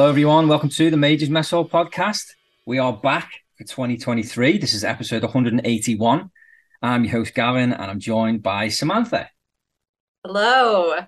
[0.00, 0.48] Hello, everyone.
[0.48, 2.22] Welcome to the Majors Mess Hall podcast.
[2.64, 4.56] We are back for 2023.
[4.56, 6.30] This is episode 181.
[6.80, 9.28] I'm your host, Gavin, and I'm joined by Samantha.
[10.24, 11.00] Hello.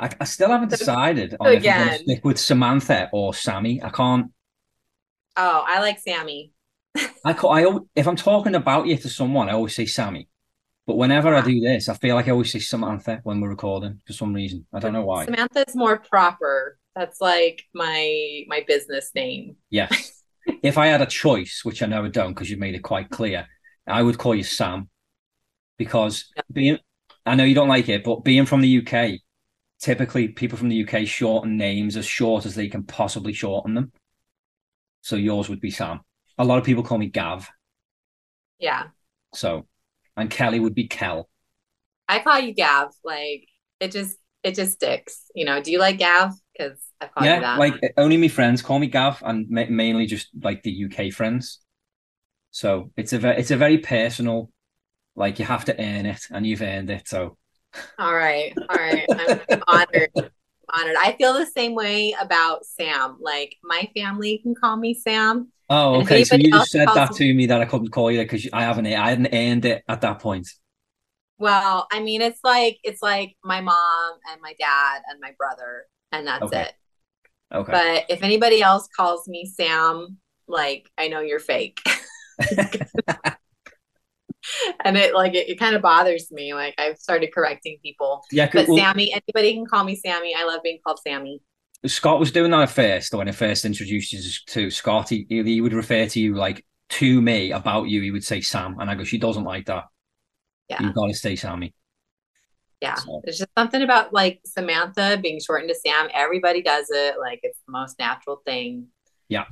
[0.00, 3.80] I, I still haven't decided on if I'm going to stick with Samantha or Sammy.
[3.80, 4.32] I can't.
[5.36, 6.50] Oh, I like Sammy.
[7.24, 10.28] I, ca- I if I'm talking about you to someone, I always say Sammy.
[10.88, 14.00] But whenever I do this, I feel like I always say Samantha when we're recording
[14.04, 14.66] for some reason.
[14.72, 15.26] I don't know why.
[15.26, 16.76] Samantha's more proper.
[16.94, 19.56] That's like my my business name.
[19.70, 20.22] Yes.
[20.62, 23.10] if I had a choice, which I know I don't because you've made it quite
[23.10, 23.46] clear,
[23.86, 24.88] I would call you Sam
[25.78, 26.78] because being,
[27.26, 29.20] I know you don't like it, but being from the UK,
[29.80, 33.92] typically people from the UK shorten names as short as they can possibly shorten them.
[35.00, 36.00] So yours would be Sam.
[36.38, 37.50] A lot of people call me Gav.
[38.58, 38.84] Yeah.
[39.34, 39.66] So,
[40.16, 41.28] and Kelly would be Kel.
[42.08, 42.92] I call you Gav.
[43.04, 43.48] Like
[43.80, 45.24] it just it just sticks.
[45.34, 46.32] You know, do you like Gav?
[46.56, 47.58] Because I call you yeah, that.
[47.58, 51.60] like only my friends call me Gav, and ma- mainly just like the UK friends.
[52.50, 54.50] So it's a ve- it's a very personal,
[55.16, 57.08] like you have to earn it, and you've earned it.
[57.08, 57.38] So
[57.98, 58.54] all right.
[58.68, 59.06] All right.
[59.18, 60.10] I'm, I'm honored.
[60.72, 60.96] Honored.
[60.98, 63.18] I feel the same way about Sam.
[63.20, 65.52] Like my family can call me Sam.
[65.68, 66.24] Oh, okay.
[66.24, 68.86] So you just said that to me that I couldn't call you because I haven't,
[68.86, 70.48] I hadn't earned it at that point.
[71.38, 75.86] Well, I mean, it's like it's like my mom and my dad and my brother,
[76.12, 76.62] and that's Okay.
[76.62, 76.72] it.
[77.54, 77.72] Okay.
[77.72, 80.18] But if anybody else calls me Sam,
[80.48, 81.80] like I know you're fake.
[84.84, 86.54] and it like it, it kind of bothers me.
[86.54, 88.22] Like I've started correcting people.
[88.32, 88.48] yeah.
[88.52, 90.34] But well, Sammy, anybody can call me Sammy.
[90.36, 91.40] I love being called Sammy.
[91.86, 95.08] Scott was doing that at first when he first introduced you to Scott.
[95.08, 98.00] He, he would refer to you like to me about you.
[98.00, 99.84] He would say Sam, and I go, she doesn't like that.
[100.68, 100.80] Yeah.
[100.82, 101.74] You've got to stay Sammy.
[102.82, 102.94] Yeah.
[102.96, 106.08] So- There's just something about like Samantha being shortened to Sam.
[106.12, 107.14] Everybody does it.
[107.18, 108.88] Like it's the most natural thing.
[109.28, 109.44] Yeah.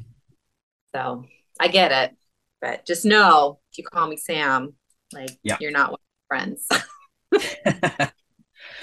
[0.94, 1.24] So
[1.58, 2.16] I get it.
[2.60, 4.74] But just know if you call me Sam,
[5.12, 5.56] like Yeah.
[5.60, 6.66] you're not one of my friends.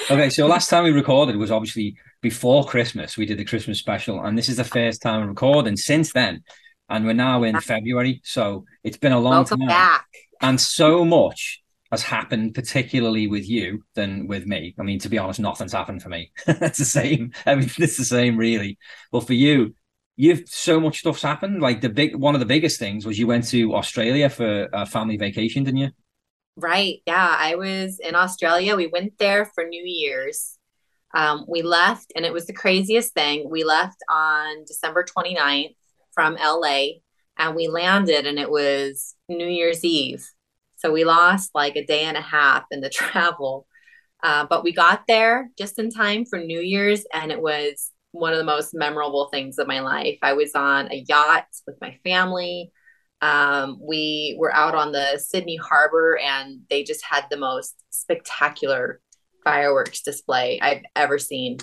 [0.12, 3.18] okay, so last time we recorded was obviously before Christmas.
[3.18, 6.44] We did the Christmas special, and this is the first time we're recording since then.
[6.90, 9.68] And we're now in February, so it's been a long Welcome time.
[9.68, 10.08] back.
[10.42, 11.62] And so much
[11.92, 14.76] has happened, particularly with you, than with me.
[14.80, 16.32] I mean, to be honest, nothing's happened for me.
[16.48, 17.32] it's the same.
[17.46, 18.78] I mean, it's the same, really.
[19.12, 19.74] But for you,
[20.16, 21.62] you've so much stuff's happened.
[21.62, 24.86] Like the big one of the biggest things was you went to Australia for a
[24.86, 25.92] family vacation, didn't you?
[26.56, 27.02] Right.
[27.06, 27.36] Yeah.
[27.38, 28.76] I was in Australia.
[28.76, 30.58] We went there for New Year's.
[31.14, 33.50] Um, we left, and it was the craziest thing.
[33.50, 35.76] We left on December 29th
[36.14, 36.88] from LA,
[37.38, 40.28] and we landed, and it was New Year's Eve.
[40.78, 43.68] So we lost like a day and a half in the travel.
[44.24, 48.34] Uh, but we got there just in time for New Year's, and it was one
[48.34, 50.18] of the most memorable things of my life.
[50.22, 52.72] I was on a yacht with my family.
[53.22, 59.02] Um, we were out on the Sydney Harbor and they just had the most spectacular
[59.44, 61.58] fireworks display I've ever seen.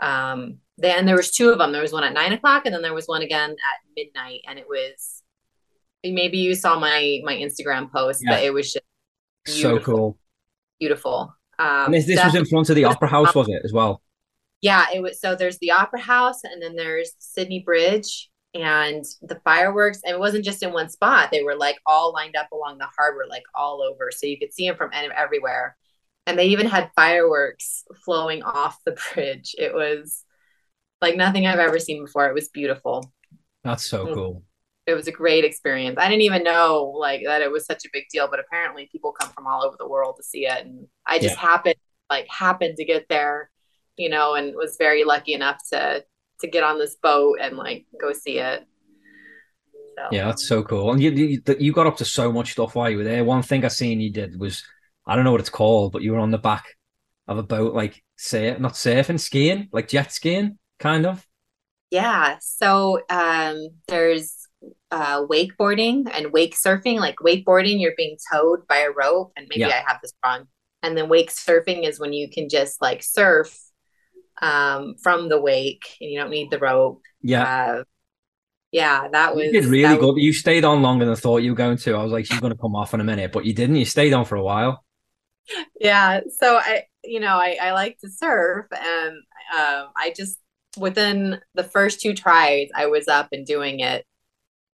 [0.00, 1.72] Um, then there was two of them.
[1.72, 3.56] There was one at nine o'clock and then there was one again at
[3.96, 4.40] midnight.
[4.48, 5.22] And it was
[6.04, 8.84] maybe you saw my my Instagram post, but it was just
[9.46, 10.18] So cool.
[10.78, 11.34] beautiful.
[11.58, 14.02] Um, And this, this was in front of the Opera House, was it as well?
[14.60, 19.40] Yeah, it was so there's the Opera House and then there's Sydney Bridge and the
[19.44, 20.00] fireworks.
[20.04, 22.88] And it wasn't just in one spot, they were like all lined up along the
[22.96, 24.10] harbor, like all over.
[24.10, 25.76] So you could see them from everywhere.
[26.26, 29.54] And they even had fireworks flowing off the bridge.
[29.56, 30.24] It was
[31.00, 32.26] like nothing I've ever seen before.
[32.28, 33.12] It was beautiful.
[33.64, 34.14] That's so Mm.
[34.14, 34.42] cool.
[34.88, 35.98] It was a great experience.
[35.98, 39.12] I didn't even know like that it was such a big deal, but apparently people
[39.12, 40.64] come from all over the world to see it.
[40.66, 41.76] And I just happened
[42.10, 43.50] like happened to get there,
[43.96, 46.04] you know, and was very lucky enough to
[46.40, 48.66] to get on this boat and like go see it.
[49.96, 50.92] So Yeah, that's so cool.
[50.92, 53.24] And you, you you got up to so much stuff while you were there.
[53.24, 54.64] One thing I seen you did was
[55.06, 56.64] I don't know what it's called, but you were on the back
[57.26, 61.26] of a boat, like say not surfing, skiing, like jet skiing, kind of.
[61.90, 62.36] Yeah.
[62.40, 64.47] So um, there's
[64.90, 66.98] uh, wakeboarding and wake surfing.
[66.98, 69.68] Like wakeboarding, you're being towed by a rope, and maybe Yeah.
[69.68, 70.46] I have this wrong.
[70.82, 73.58] And then wake surfing is when you can just like surf
[74.40, 77.02] um, from the wake, and you don't need the rope.
[77.22, 77.42] Yeah.
[77.78, 77.84] Uh,
[78.70, 80.14] yeah, that was You did really good.
[80.14, 81.94] was- You stayed on longer than I thought you were going to.
[81.94, 83.76] I was like, she's going to come off in a minute, but you didn't.
[83.76, 84.84] You stayed on for a while.
[85.80, 86.20] yeah.
[86.38, 89.16] So I, you know, I, I like to surf, and
[89.58, 90.38] um, I just
[90.76, 94.04] within the first two tries, I was up and doing it.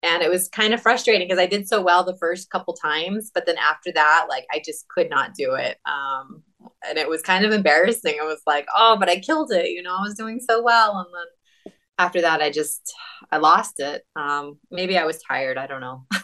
[0.05, 3.31] And it was kind of frustrating because I did so well the first couple times,
[3.35, 5.79] but then after that, like I just could not do it.
[5.87, 6.43] Um,
[6.87, 8.19] and it was kind of embarrassing.
[8.21, 9.71] I was like, oh, but I killed it.
[9.71, 10.99] You know, I was doing so well.
[10.99, 12.93] And then after that, I just,
[13.33, 14.03] I lost it.
[14.15, 15.57] Um, maybe I was tired.
[15.59, 16.07] I don't know.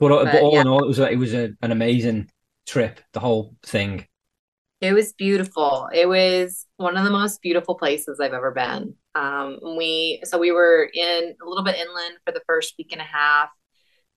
[0.00, 0.60] But, uh, but But, all yeah.
[0.62, 2.30] in all, it was a, it was a, an amazing
[2.66, 3.00] trip.
[3.12, 4.06] The whole thing.
[4.84, 5.88] It was beautiful.
[5.94, 8.94] It was one of the most beautiful places I've ever been.
[9.14, 13.00] Um, we so we were in a little bit inland for the first week and
[13.00, 13.48] a half,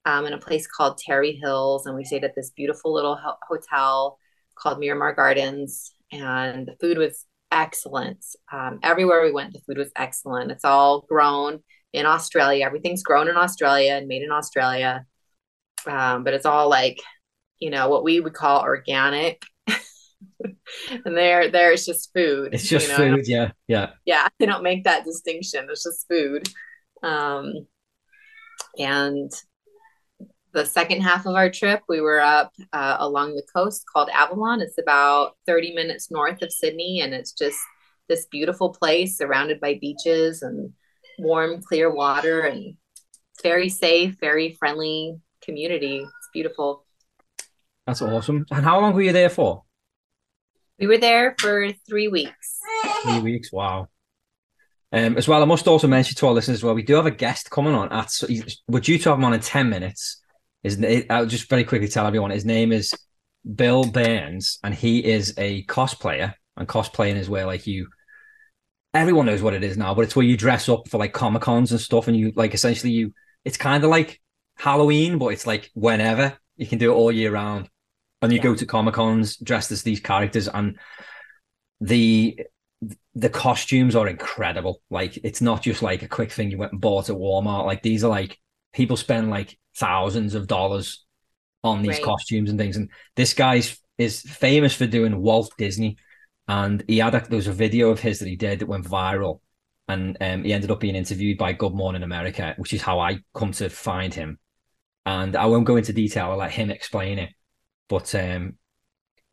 [0.04, 3.38] um, in a place called Terrey Hills, and we stayed at this beautiful little ho-
[3.48, 4.20] hotel
[4.56, 8.26] called Miramar Gardens, and the food was excellent.
[8.52, 10.52] Um, everywhere we went, the food was excellent.
[10.52, 12.66] It's all grown in Australia.
[12.66, 15.06] Everything's grown in Australia and made in Australia,
[15.86, 17.00] um, but it's all like
[17.58, 19.42] you know what we would call organic.
[20.44, 23.28] And there there's just food It's just you know, food.
[23.28, 23.52] Yeah.
[23.68, 23.92] Yeah.
[24.06, 26.48] yeah they don't make that distinction it's just food
[27.04, 27.54] um
[28.80, 29.32] and
[30.54, 34.62] the second half of our trip we were up uh, along the coast called avalon
[34.62, 37.60] it's about 30 minutes north of sydney and it's just
[38.10, 40.74] this beautiful place surrounded by beaches and
[41.20, 42.76] warm clear water and
[43.44, 46.84] very safe very friendly community it's beautiful
[47.86, 48.46] That's awesome.
[48.52, 49.64] And how long were you there for?
[50.80, 52.58] We were there for three weeks
[53.04, 53.52] Three weeks.
[53.52, 53.90] Wow.
[54.92, 57.06] Um, as well, I must also mention to our listeners as well, we do have
[57.06, 58.12] a guest coming on at,
[58.68, 60.22] we're due to have him on in 10 minutes.
[60.64, 62.94] Na- I'll just very quickly tell everyone his name is
[63.56, 66.34] Bill Burns, and he is a cosplayer.
[66.56, 67.88] And cosplaying is where, like, you,
[68.94, 71.44] everyone knows what it is now, but it's where you dress up for like Comic
[71.44, 73.14] Cons and stuff, and you, like, essentially, you,
[73.46, 74.20] it's kind of like
[74.58, 77.70] Halloween, but it's like whenever you can do it all year round.
[78.22, 78.44] And you Yeah.
[78.44, 80.78] go to Comic Cons dressed as these characters, and
[81.80, 82.40] the
[83.16, 84.82] the costumes are incredible.
[84.90, 87.66] Like it's not just like a quick thing you went and bought at Walmart.
[87.66, 88.38] Like these are like
[88.74, 91.04] people spend like thousands of dollars
[91.64, 92.04] on these Right.
[92.04, 92.78] costumes and things.
[92.78, 95.98] And this guy's is famous for doing Walt Disney.
[96.48, 98.86] And he had a, there was a video of his that he did that went
[98.86, 99.42] viral.
[99.88, 103.20] And um, he ended up being interviewed by Good Morning America, which is how I
[103.34, 104.40] come to find him.
[105.06, 106.32] And I won't go into detail.
[106.32, 107.30] I'll let him explain it.
[107.90, 108.56] But um,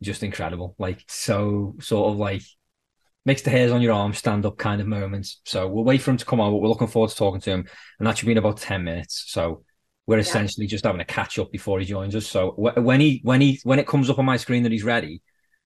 [0.03, 0.75] just incredible.
[0.79, 2.43] Like so sort of like
[3.25, 5.41] makes the hairs on your arm stand up kind of moments.
[5.45, 7.51] So we'll wait for him to come on, but we're looking forward to talking to
[7.51, 7.67] him.
[7.99, 9.25] And that should be in about 10 minutes.
[9.29, 9.65] So
[10.07, 12.27] we're essentially just having a catch up before he joins us.
[12.27, 14.85] So wh- when he when he when it comes up on my screen that he's
[14.85, 15.23] ready,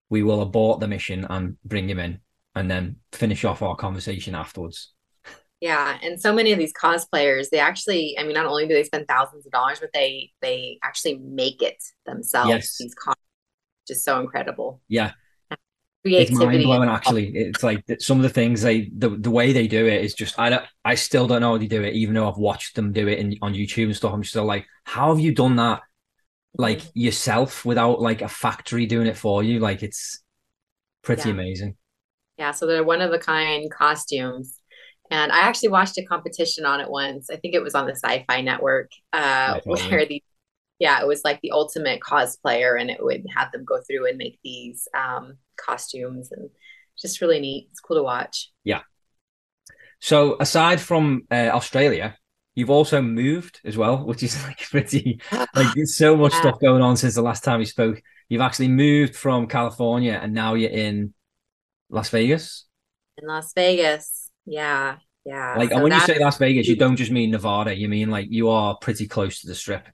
[0.09, 2.21] we will abort the mission and bring him in
[2.55, 4.93] and then finish off our conversation afterwards.
[5.61, 8.85] Yeah, and so many of these cosplayers, they actually, I mean, not only do they
[8.85, 12.51] spend thousands of dollars, but they they actually make it themselves.
[12.51, 12.77] Yes.
[12.79, 13.17] These cos
[13.89, 14.81] just so incredible.
[14.87, 15.13] Yeah.
[16.05, 16.35] Creativity.
[16.35, 17.37] It's mind blowing actually.
[17.37, 20.39] It's like some of the things they the, the way they do it is just
[20.39, 22.93] I don't I still don't know how they do it, even though I've watched them
[22.93, 24.13] do it in, on YouTube and stuff.
[24.13, 25.83] I'm still like, how have you done that
[26.55, 27.01] like mm-hmm.
[27.01, 29.59] yourself without like a factory doing it for you?
[29.59, 30.23] Like it's
[31.03, 31.35] pretty Yeah.
[31.35, 31.77] amazing.
[32.37, 34.58] Yeah, so they're one of a kind costumes.
[35.11, 37.31] And I actually watched a competition on it once.
[37.31, 40.23] I think it was on the Sci-Fi Network, uh, where the
[40.79, 44.19] yeah, it was like the ultimate cosplayer, and it would have them go through and
[44.19, 46.51] make these um, costumes, and
[47.01, 47.69] just really neat.
[47.71, 48.51] It's cool to watch.
[48.65, 48.83] Yeah.
[50.01, 52.17] So aside from uh, Australia,
[52.55, 55.21] you've also moved as well, which is like pretty
[55.55, 56.41] like there's so much Yeah.
[56.41, 58.01] stuff going on since the last time we spoke.
[58.29, 61.15] You've actually moved from California and now you're in
[61.91, 62.67] Las Vegas.
[63.17, 65.55] In Las Vegas, yeah, yeah.
[65.57, 67.77] Like, So and when you say Las Vegas, you don't just mean Nevada.
[67.77, 69.87] You mean like you are pretty close to the strip.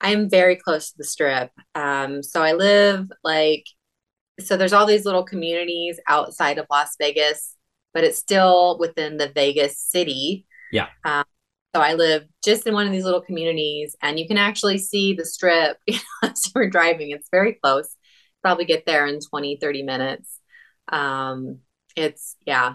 [0.00, 1.50] I'm very close to the strip.
[1.74, 3.64] Um, so I live like,
[4.40, 7.54] so there's all these little communities outside of Las Vegas,
[7.92, 10.46] but it's still within the Vegas city.
[10.72, 10.86] Yeah.
[11.04, 11.24] Um,
[11.74, 15.14] so I live just in one of these little communities, and you can actually see
[15.14, 17.10] the strip you know, as you're driving.
[17.10, 17.88] It's very close.
[18.42, 20.40] Probably get there in 20, 30 minutes.
[20.88, 21.58] Um,
[21.96, 22.74] it's, yeah,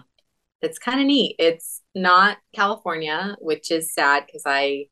[0.64, 1.36] it's kind of neat.
[1.38, 4.86] It's not California, which is sad because I,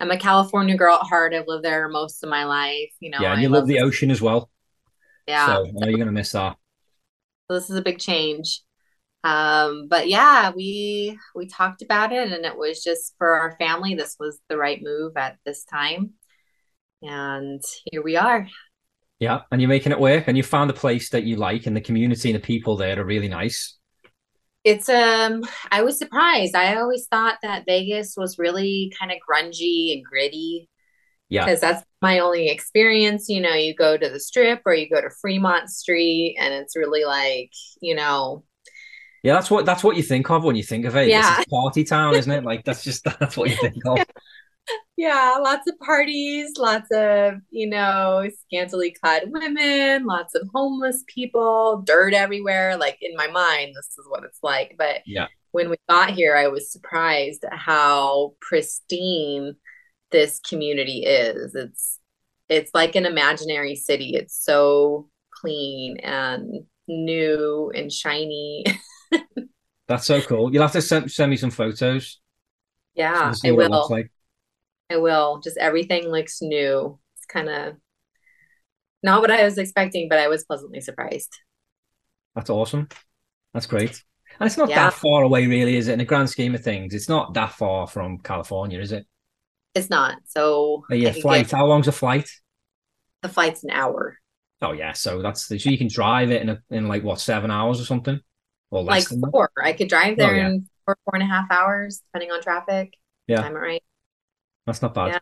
[0.00, 1.34] I'm a California girl at heart.
[1.34, 2.90] I've lived there most of my life.
[3.00, 4.50] You know, yeah, and I you love the this- ocean as well.
[5.26, 6.56] Yeah, So I know you're gonna miss that.
[7.48, 8.62] so this is a big change.
[9.24, 13.96] Um, but yeah, we we talked about it and it was just for our family,
[13.96, 16.10] this was the right move at this time.
[17.02, 18.46] And here we are.
[19.18, 21.74] Yeah, and you're making it work and you found a place that you like and
[21.76, 23.76] the community and the people there are really nice.
[24.66, 26.56] It's um I was surprised.
[26.56, 30.68] I always thought that Vegas was really kind of grungy and gritty.
[31.28, 31.44] Yeah.
[31.44, 33.28] Because that's my only experience.
[33.28, 36.76] You know, you go to the strip or you go to Fremont Street and it's
[36.76, 38.42] really like, you know,
[39.22, 41.36] yeah, that's what that's what you think of when you think of it Yeah.
[41.38, 42.42] It's party town, isn't it?
[42.42, 43.98] Like that's just that's what you think of.
[44.96, 51.82] yeah, lots of parties, lots of, you know, scantily clad women, lots of homeless people,
[51.84, 52.76] dirt everywhere.
[52.78, 54.76] Like in my mind, this is what it's like.
[54.78, 55.26] But Yeah.
[55.52, 59.56] when we got here, I was surprised how pristine
[60.10, 61.54] this community is.
[61.54, 62.00] It's
[62.48, 64.14] it's like an imaginary city.
[64.14, 68.64] It's so clean and new and shiny.
[69.88, 70.52] That's so cool.
[70.52, 72.20] You'll have to send, send me some photos.
[72.94, 73.88] yeah, I what it looks will.
[73.88, 74.10] like.
[74.90, 75.40] I will.
[75.40, 76.98] Just everything looks new.
[77.16, 77.76] It's kind of
[79.02, 81.32] not what I was expecting, but I was pleasantly surprised.
[82.34, 82.88] That's awesome.
[83.54, 84.02] That's great.
[84.38, 84.84] And it's not Yeah.
[84.84, 85.92] that far away, really, is it?
[85.94, 89.06] In the grand scheme of things, it's not that far from California, is it?
[89.74, 90.18] It's not.
[90.24, 91.46] So Uh, yeah, flight.
[91.48, 92.28] get- How long's a flight?
[93.22, 94.18] the flight's an hour.
[94.62, 97.50] Oh yeah, so that's so you can drive it in a, in like what seven
[97.50, 98.20] hours or something,
[98.70, 99.30] or less Like than that.
[99.32, 99.50] four.
[99.60, 100.48] I could drive there Oh, yeah.
[100.48, 102.94] in four, four and a half hours, depending on traffic.
[103.26, 103.40] Yeah.
[103.42, 103.82] Time it right.
[104.66, 105.08] That's not bad.
[105.08, 105.18] Yeah.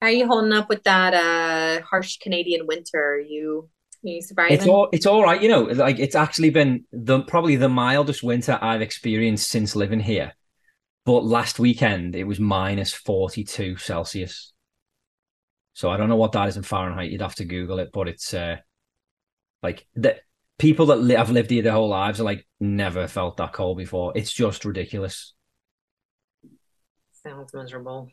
[0.00, 3.14] How are you holding up with that uh harsh Canadian winter?
[3.14, 3.68] Are you
[4.04, 4.56] are you surviving?
[4.56, 5.62] It's all it's all right, you know.
[5.62, 10.34] Like it's actually been the probably the mildest winter I've experienced since living here.
[11.04, 14.52] But last weekend it was minus 42 Celsius.
[15.72, 17.10] So I don't know what that is in Fahrenheit.
[17.10, 18.56] You'd have to Google it, but it's uh
[19.62, 20.16] like the
[20.58, 23.78] people that li- have lived here their whole lives are like never felt that cold
[23.78, 24.12] before.
[24.14, 25.34] It's just ridiculous.
[27.28, 28.08] Sounds miserable.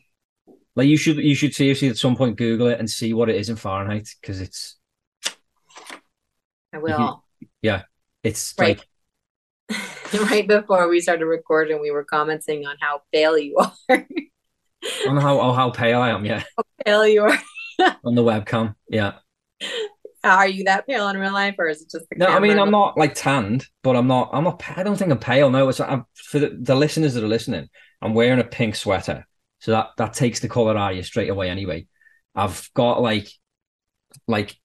[0.74, 3.36] Like you should you should seriously at some point Google it and see what it
[3.36, 4.76] is in Fahrenheit because it's
[6.72, 7.24] I will.
[7.62, 7.82] Yeah.
[8.22, 8.78] It's Right.
[9.70, 9.80] like
[10.30, 13.56] right before we started recording, we were commenting on how pale you
[13.88, 14.06] are.
[15.08, 16.26] I how oh, how pale I am.
[16.26, 17.38] Yeah, How pale you are.
[18.04, 18.74] on the webcam.
[18.90, 19.14] Yeah.
[20.24, 22.58] Are you that pale in real life, or is it just the No, I mean?
[22.58, 24.30] I'm not like tanned, but I'm not.
[24.32, 24.62] I'm not.
[24.76, 25.50] I don't think I'm pale.
[25.50, 27.68] No, it's I'm, for the, the listeners that are listening.
[28.02, 29.26] I'm wearing a pink sweater,
[29.60, 31.48] so that that takes the color out of you straight away.
[31.48, 31.86] Anyway,
[32.34, 33.28] I've got like,
[34.26, 34.56] like,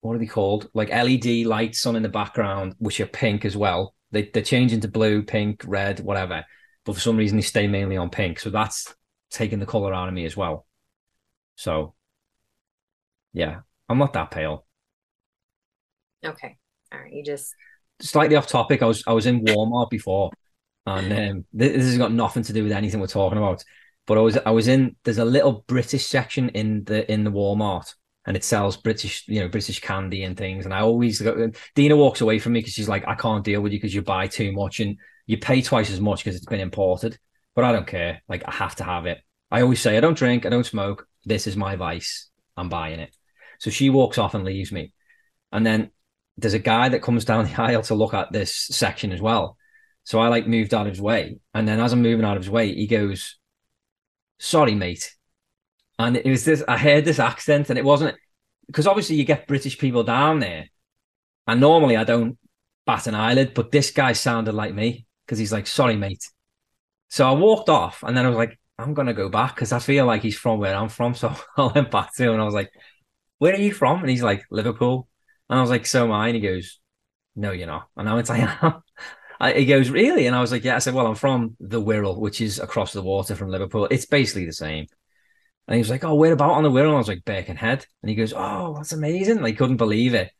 [0.00, 0.68] what are they called?
[0.74, 3.94] Like LED lights on in the background, which are pink as well.
[4.10, 6.44] They they change into blue, pink, red, whatever.
[6.84, 8.40] But for some reason, they stay mainly on pink.
[8.40, 8.94] So that's
[9.30, 10.66] taking the color out of me as well.
[11.56, 11.94] So,
[13.32, 14.64] yeah, I'm not that pale.
[16.24, 16.56] Okay.
[16.92, 17.12] All right.
[17.12, 17.54] You just
[18.00, 18.82] slightly off topic.
[18.82, 20.30] I was I was in Walmart before,
[20.86, 23.64] and um, this, this has got nothing to do with anything we're talking about.
[24.06, 27.30] But I was I was in there's a little British section in the in the
[27.30, 27.94] Walmart,
[28.26, 30.64] and it sells British you know British candy and things.
[30.64, 31.50] And I always go.
[31.74, 34.02] Dina walks away from me because she's like, I can't deal with you because you
[34.02, 34.96] buy too much and
[35.26, 37.18] you pay twice as much because it's been imported.
[37.54, 38.22] But I don't care.
[38.28, 39.18] Like I have to have it.
[39.50, 41.06] I always say I don't drink, I don't smoke.
[41.24, 42.30] This is my vice.
[42.56, 43.14] I'm buying it.
[43.58, 44.92] So she walks off and leaves me,
[45.52, 45.90] and then
[46.38, 49.56] there's a guy that comes down the aisle to look at this section as well.
[50.04, 51.38] So I like moved out of his way.
[51.52, 53.36] And then as I'm moving out of his way, he goes,
[54.38, 55.14] Sorry, mate.
[55.98, 58.16] And it was this, I heard this accent, and it wasn't
[58.68, 60.66] because obviously you get British people down there.
[61.46, 62.38] And normally I don't
[62.86, 66.24] bat an eyelid, but this guy sounded like me because he's like, Sorry, mate.
[67.10, 69.72] So I walked off, and then I was like, I'm going to go back because
[69.72, 71.14] I feel like he's from where I'm from.
[71.14, 72.70] So I went back to him and I was like,
[73.38, 74.00] Where are you from?
[74.00, 75.08] And he's like, Liverpool.
[75.48, 76.28] And I was like, so am I.
[76.28, 76.78] And he goes,
[77.36, 77.88] no, you're not.
[77.96, 78.82] And I went, I am.
[79.40, 80.26] I, he goes, really?
[80.26, 80.76] And I was like, yeah.
[80.76, 83.86] I said, well, I'm from the Wirral, which is across the water from Liverpool.
[83.90, 84.86] It's basically the same.
[85.66, 86.86] And he was like, oh, where about on the Wirral?
[86.86, 87.86] And I was like, Birkenhead.
[88.02, 89.40] And he goes, oh, that's amazing.
[89.42, 90.32] Like, couldn't believe it.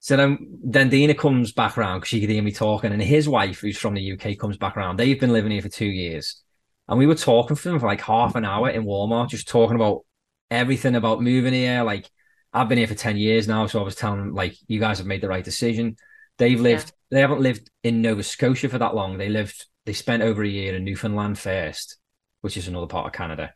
[0.00, 2.92] So then, then Dina comes back around because she could hear me talking.
[2.92, 4.98] And his wife, who's from the UK, comes back around.
[4.98, 6.42] They've been living here for two years.
[6.86, 9.76] And we were talking for them for like half an hour in Walmart, just talking
[9.76, 10.02] about
[10.50, 11.82] everything about moving here.
[11.82, 12.10] Like,
[12.54, 13.66] I've been here for 10 years now.
[13.66, 15.96] So I was telling them, like, you guys have made the right decision.
[16.38, 19.18] They've lived, they haven't lived in Nova Scotia for that long.
[19.18, 21.98] They lived, they spent over a year in Newfoundland first,
[22.42, 23.52] which is another part of Canada.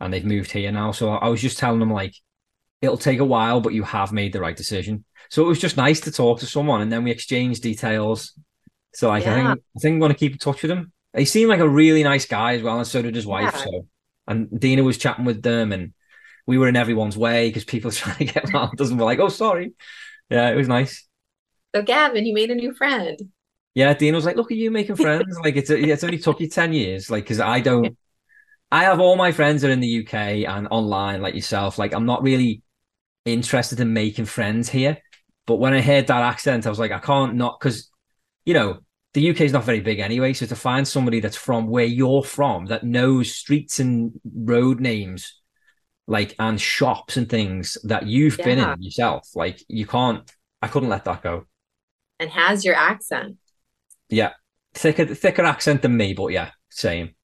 [0.00, 0.92] And they've moved here now.
[0.92, 2.14] So I was just telling them, like,
[2.80, 5.04] it'll take a while, but you have made the right decision.
[5.28, 6.80] So it was just nice to talk to someone.
[6.80, 8.32] And then we exchanged details.
[8.94, 9.52] So like, I think, Yeah.
[9.52, 10.92] I think I'm going to keep in touch with him.
[11.14, 12.78] He seemed like a really nice guy as well.
[12.78, 13.52] And so did his wife.
[13.54, 13.64] Yeah.
[13.64, 13.86] So,
[14.26, 15.92] and Dina was chatting with them and
[16.50, 19.20] we were in everyone's way because people trying to get around us and we're like,
[19.20, 19.72] oh, sorry.
[20.28, 21.06] Yeah, it was nice.
[21.74, 23.18] so Gavin, you made a new friend.
[23.74, 25.38] Yeah, Dean was like, "Look at you making friends.
[25.44, 27.08] like it's it's only took you ten years.
[27.08, 27.96] Like because I don't,
[28.72, 30.14] I have all my friends are in the UK
[30.48, 31.78] and online, like yourself.
[31.78, 32.62] Like I'm not really
[33.24, 34.98] interested in making friends here.
[35.46, 37.90] But when I heard that accent, I was like, I can't not because,
[38.44, 38.80] you know,
[39.14, 40.32] the UK is not very big anyway.
[40.32, 45.39] So to find somebody that's from where you're from that knows streets and road names,
[46.06, 48.44] like and shops and things that you've yeah.
[48.44, 50.30] been in yourself, like you can't.
[50.62, 51.46] I couldn't let that go.
[52.18, 53.36] And has your accent.
[54.08, 54.32] Yeah,
[54.74, 57.14] thicker thicker accent than me, but yeah, same.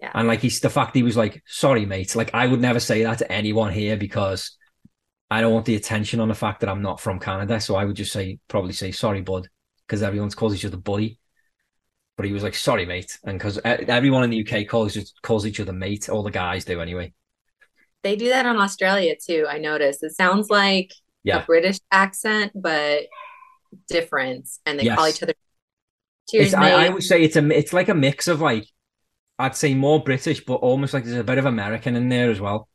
[0.00, 0.12] Yeah.
[0.14, 2.14] And like he's the fact he was like, sorry, mate.
[2.14, 4.56] Like I would never say that to anyone here because
[5.30, 7.60] I don't want the attention on the fact that I'm not from Canada.
[7.60, 9.48] So I would just say, probably say, sorry, bud,
[9.86, 11.18] because everyone's calls each other buddy.
[12.16, 13.18] But he was like, sorry, mate.
[13.24, 16.08] And because everyone in the UK calls, calls each other mate.
[16.08, 17.12] All the guys do anyway.
[18.02, 19.46] They do that in Australia too.
[19.48, 20.02] I noticed.
[20.02, 20.92] It sounds like
[21.24, 21.42] yeah.
[21.42, 23.02] a British accent, but
[23.88, 24.48] different.
[24.66, 24.96] And they yes.
[24.96, 25.34] call each other
[26.28, 26.54] Cheers.
[26.54, 28.66] I, I would say it's a it's like a mix of like
[29.38, 32.40] I'd say more British, but almost like there's a bit of American in there as
[32.40, 32.68] well,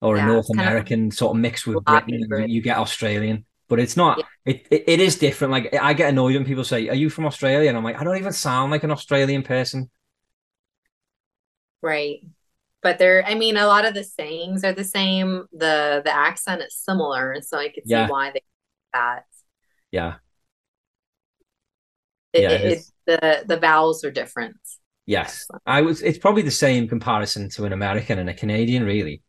[0.00, 2.20] or yeah, a North American of, sort of mix with Britain.
[2.30, 4.18] And you get Australian, but it's not.
[4.18, 4.54] Yeah.
[4.54, 5.52] It, it it is different.
[5.52, 8.04] Like I get annoyed when people say, "Are you from Australia?" And I'm like, I
[8.04, 9.90] don't even sound like an Australian person.
[11.82, 12.20] Right,
[12.82, 13.24] but they're.
[13.26, 15.46] I mean, a lot of the sayings are the same.
[15.52, 18.42] the The accent is similar, so I could see why they
[18.92, 19.24] that.
[19.90, 20.14] Yeah.
[22.32, 24.56] It, yeah, it, it, the the vowels are different.
[25.04, 26.00] Yes, I was.
[26.00, 29.22] It's probably the same comparison to an American and a Canadian, really.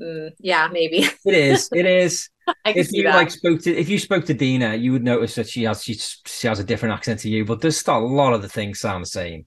[0.00, 1.68] Mm, yeah, maybe it is.
[1.72, 2.30] It is.
[2.64, 3.16] if you that.
[3.16, 5.94] like spoke to if you spoke to Dina, you would notice that she has she,
[5.94, 8.80] she has a different accent to you, but there's still a lot of the things
[8.80, 9.46] sound the same.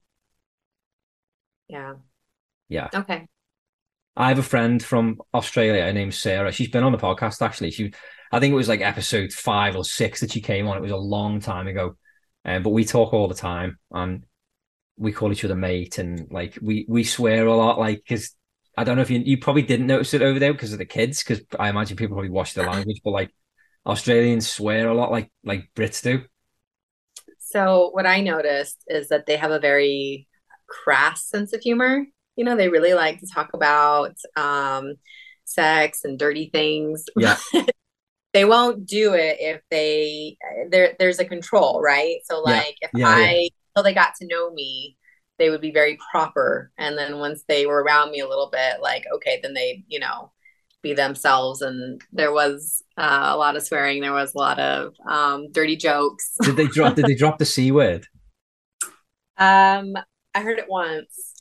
[1.69, 1.93] Yeah.
[2.67, 2.89] Yeah.
[2.93, 3.27] Okay.
[4.15, 5.83] I have a friend from Australia.
[5.83, 6.51] Her name's Sarah.
[6.51, 7.71] She's been on the podcast actually.
[7.71, 7.93] She,
[8.31, 10.77] I think it was like episode five or six that she came on.
[10.77, 11.95] It was a long time ago.
[12.43, 14.23] Um, but we talk all the time and
[14.97, 18.35] we call each other mate and like we we swear a lot like because
[18.77, 20.85] I don't know if you you probably didn't notice it over there because of the
[20.85, 23.31] kids because I imagine people probably watch the language but like
[23.85, 26.23] Australians swear a lot like like Brits do.
[27.39, 30.28] So what I noticed is that they have a very
[30.69, 32.05] crass sense of humor.
[32.35, 34.93] You know, they really like to talk about um,
[35.45, 37.05] sex and dirty things.
[37.17, 37.37] Yeah.
[38.33, 40.37] they won't do it if they
[40.69, 42.17] there there's a control, right?
[42.25, 42.87] So like yeah.
[42.87, 43.47] if yeah, I yeah.
[43.75, 44.97] until they got to know me,
[45.39, 46.71] they would be very proper.
[46.77, 49.99] And then once they were around me a little bit, like, okay, then they, you
[49.99, 50.31] know,
[50.83, 51.61] be themselves.
[51.61, 54.01] And there was uh, a lot of swearing.
[54.01, 56.35] There was a lot of um, dirty jokes.
[56.41, 56.95] did they drop?
[56.95, 58.05] did they drop the c word?
[59.37, 59.93] Um,
[60.39, 61.33] I heard it once.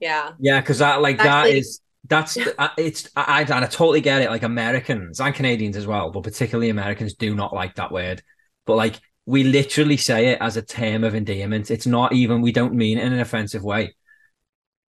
[0.00, 0.32] Yeah.
[0.38, 2.38] Yeah, because that like Actually, that is that's
[2.78, 4.30] it's I, I, I totally get it.
[4.30, 8.22] Like Americans and Canadians as well, but particularly Americans do not like that word.
[8.64, 11.70] But like we literally say it as a term of endearment.
[11.70, 13.94] It's not even we don't mean it in an offensive way.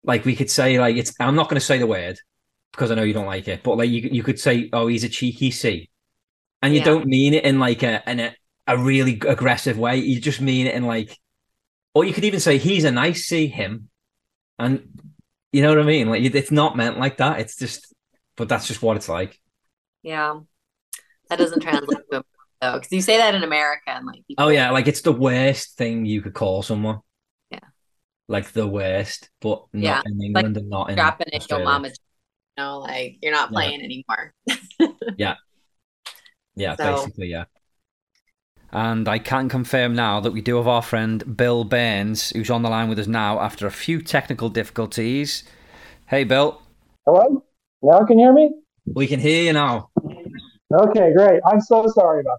[0.04, 1.12] Like we could say like it's.
[1.18, 2.18] I'm not going to say the word
[2.72, 5.04] because I know you don't like it, but like you you could say, oh, he's
[5.04, 5.90] a cheeky C,
[6.62, 6.84] and you yeah.
[6.84, 8.34] don't mean it in like a in a,
[8.66, 9.96] a really aggressive way.
[9.96, 11.18] You just mean it in like,
[11.98, 13.88] or you could even say he's a nice see him,
[14.56, 15.00] and
[15.50, 16.08] you know what I mean?
[16.08, 17.40] Like it's not meant like that.
[17.40, 17.92] It's just,
[18.36, 19.36] but that's just what it's like.
[20.04, 20.38] Yeah,
[21.28, 22.22] that doesn't translate though,
[22.60, 24.24] because you say that in America and like.
[24.28, 24.44] People...
[24.44, 27.00] Oh yeah, like it's the worst thing you could call someone.
[27.50, 27.58] Yeah.
[28.28, 30.02] Like the worst, but not yeah.
[30.06, 30.94] in England like, and not in.
[30.94, 31.88] Dropping it, your mama.
[31.88, 31.94] You
[32.58, 33.86] know, like you're not playing yeah.
[33.86, 34.34] anymore.
[35.18, 35.34] yeah.
[36.54, 36.94] Yeah, so.
[36.94, 37.46] basically, yeah.
[38.78, 42.62] And I can confirm now that we do have our friend Bill Burns, who's on
[42.62, 45.42] the line with us now after a few technical difficulties.
[46.06, 46.62] Hey, Bill.
[47.04, 47.44] Hello?
[47.82, 48.52] Now can you hear me?
[48.86, 49.90] We can hear you now.
[50.72, 51.40] Okay, great.
[51.44, 52.38] I'm so sorry about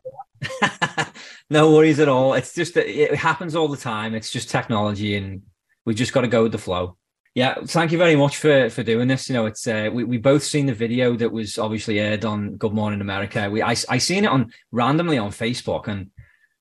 [0.62, 1.14] that.
[1.50, 2.34] no worries at all.
[2.36, 4.16] It's just that it happens all the time.
[4.16, 5.42] It's just technology, and
[5.84, 6.96] we just got to go with the flow.
[7.36, 9.28] Yeah, thank you very much for for doing this.
[9.28, 12.56] You know, it's uh, we we both seen the video that was obviously aired on
[12.56, 13.50] Good Morning America.
[13.50, 16.12] We I I seen it on randomly on Facebook, and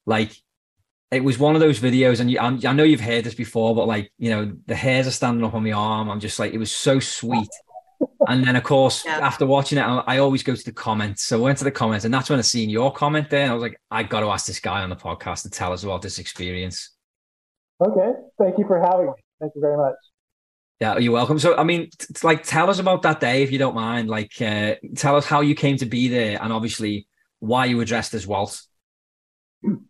[0.08, 0.32] like
[1.10, 3.74] it was one of those videos, and you, I, I know you've heard this before,
[3.74, 6.10] but like you know, the hairs are standing up on my arm.
[6.10, 7.48] I'm just like, it was so sweet.
[8.26, 9.18] and then, of course, yeah.
[9.18, 11.24] after watching it, I, I, always go to the comments.
[11.24, 13.42] So I went to the comments, and that's when I seen your comment there.
[13.42, 15.72] And I was like, I got to ask this guy on the podcast to tell
[15.72, 16.90] us about this experience.
[17.84, 19.12] Okay, thank you for having me.
[19.40, 19.94] Thank you very much.
[20.80, 21.38] Yeah, you're welcome.
[21.38, 24.08] So, I mean, t- like, tell us about that day if you don't mind.
[24.08, 27.08] Like, uh, tell us how you came to be there, and obviously
[27.40, 28.62] why you were dressed as Walt.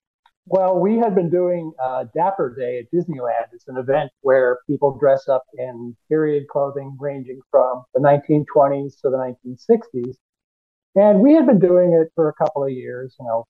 [0.50, 3.52] Well, we had been doing uh, Dapper Day at Disneyland.
[3.52, 9.10] It's an event where people dress up in period clothing ranging from the 1920s to
[9.10, 10.16] the 1960s.
[10.96, 13.46] And we had been doing it for a couple of years, you know,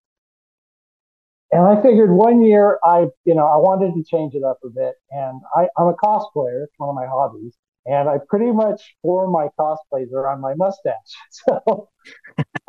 [1.50, 4.68] And I figured one year I, you know, I wanted to change it up a
[4.68, 4.94] bit.
[5.10, 6.64] And I, I'm a cosplayer.
[6.64, 7.56] It's one of my hobbies.
[7.86, 10.94] And I pretty much form my cosplays around my mustache.
[11.30, 11.88] So,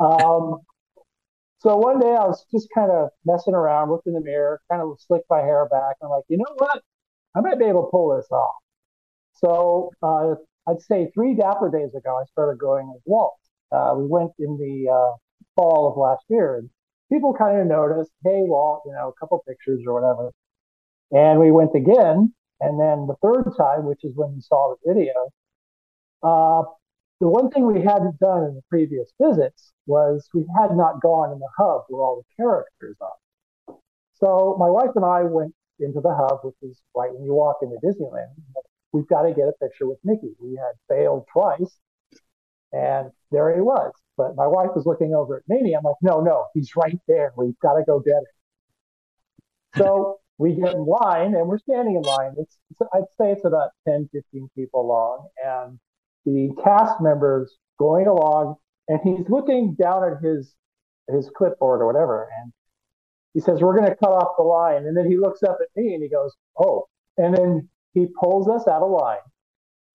[0.00, 0.60] um,
[1.60, 4.80] so one day I was just kind of messing around, looked in the mirror, kind
[4.80, 5.96] of slicked my hair back.
[6.00, 6.82] And I'm like, you know what?
[7.36, 8.56] I might be able to pull this off.
[9.34, 10.36] So uh,
[10.70, 13.36] I'd say three Dapper days ago, I started going as Walt.
[13.70, 15.16] Uh, we went in the uh,
[15.54, 16.70] fall of last year, and
[17.12, 20.32] people kind of noticed, hey, Walt, you know, a couple pictures or whatever.
[21.12, 24.94] And we went again, and then the third time, which is when we saw the
[24.94, 25.28] video,
[26.22, 26.62] uh,
[27.20, 31.32] the one thing we hadn't done in the previous visits was we had not gone
[31.32, 33.76] in the hub where all the characters are.
[34.14, 37.58] So my wife and I went into the hub, which is right when you walk
[37.62, 38.32] into Disneyland.
[38.92, 40.34] We've got to get a picture with Mickey.
[40.40, 41.78] We had failed twice,
[42.72, 43.92] and there he was.
[44.16, 45.74] But my wife was looking over at me.
[45.74, 47.32] I'm like, no, no, he's right there.
[47.36, 48.24] We've got to go get him.
[49.76, 52.34] So we get in line, and we're standing in line.
[52.38, 55.78] It's, it's I'd say it's about 10, 15 people long, and
[56.24, 58.56] the cast members going along,
[58.88, 60.54] and he's looking down at his
[61.08, 62.52] his clipboard or whatever, and
[63.34, 65.68] he says, "We're going to cut off the line." And then he looks up at
[65.76, 69.18] me and he goes, "Oh!" And then he pulls us out of line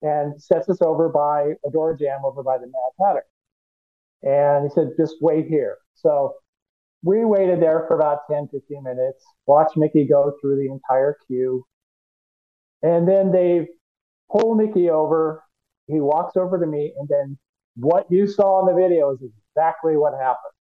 [0.02, 3.24] and sets us over by a door Jamb over by the Mad Hatter.
[4.22, 6.34] And he said, "Just wait here." So
[7.02, 11.64] we waited there for about 10, 15 minutes, watched Mickey go through the entire queue.
[12.82, 13.68] And then they
[14.30, 15.42] pull Mickey over
[15.86, 17.38] he walks over to me, and then
[17.76, 20.52] what you saw in the video is exactly what happened.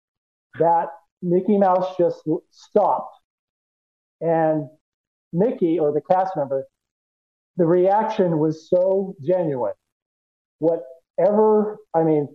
[0.58, 0.88] That
[1.22, 3.16] Mickey Mouse just stopped,
[4.20, 4.68] and
[5.32, 6.64] Mickey or the cast member,
[7.56, 9.74] the reaction was so genuine.
[10.58, 12.28] Whatever, I mean,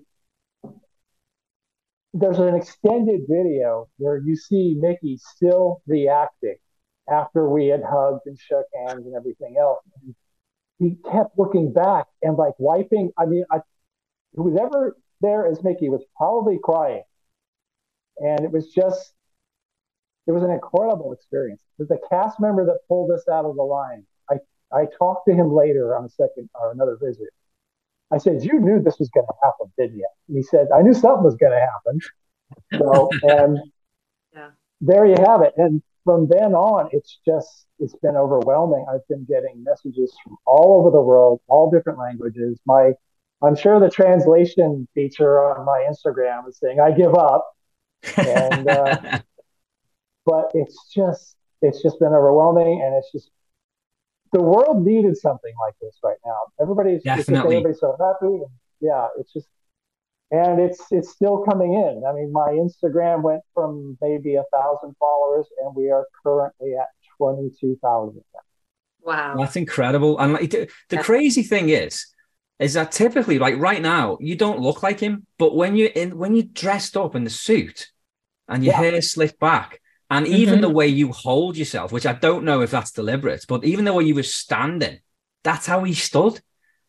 [2.13, 6.55] there's an extended video where you see Mickey still reacting
[7.09, 9.79] after we had hugged and shook hands and everything else.
[10.79, 13.11] He kept looking back and like wiping.
[13.17, 13.59] I mean, I,
[14.33, 17.03] who was ever there as Mickey was probably crying.
[18.17, 19.13] And it was just,
[20.27, 21.61] it was an incredible experience.
[21.77, 24.05] It was the cast member that pulled us out of the line.
[24.29, 24.35] I,
[24.71, 27.29] I talked to him later on a second or another visit.
[28.11, 30.07] I said, You knew this was going to happen, didn't you?
[30.27, 31.99] And he said, I knew something was going to happen.
[32.77, 33.59] So, and
[34.33, 34.49] yeah.
[34.81, 35.53] there you have it.
[35.57, 38.83] And from then on, it's just it's been overwhelming.
[38.91, 42.59] I've been getting messages from all over the world, all different languages.
[42.65, 42.93] My
[43.43, 47.55] I'm sure the translation feature on my Instagram is saying I give up,
[48.17, 49.19] and uh,
[50.25, 53.29] but it's just it's just been overwhelming, and it's just
[54.33, 56.39] the world needed something like this right now.
[56.59, 58.49] Everybody's definitely everybody's so happy, and
[58.81, 59.47] yeah, it's just
[60.31, 62.03] and it's it's still coming in.
[62.07, 66.87] I mean, my Instagram went from maybe a thousand followers, and we are currently at
[67.17, 68.23] twenty two thousand.
[69.01, 70.19] Wow, that's incredible.
[70.19, 72.05] And like, the, the crazy thing is,
[72.59, 76.17] is that typically, like right now, you don't look like him, but when you in
[76.17, 77.87] when you're dressed up in the suit
[78.47, 78.91] and your yeah.
[78.91, 80.35] hair slicked back, and mm-hmm.
[80.35, 83.85] even the way you hold yourself, which I don't know if that's deliberate, but even
[83.85, 84.99] the way you were standing,
[85.43, 86.41] that's how he stood.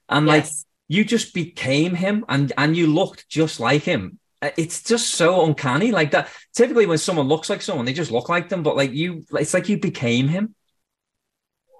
[0.08, 0.34] And yes.
[0.34, 0.52] like
[0.90, 4.18] you just became him and and you looked just like him.
[4.42, 8.10] Uh, it's just so uncanny like that typically when someone looks like someone they just
[8.10, 10.54] look like them but like you it's like you became him.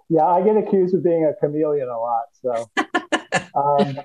[0.08, 2.70] Yeah i get accused of being a chameleon a lot so
[3.54, 3.98] um,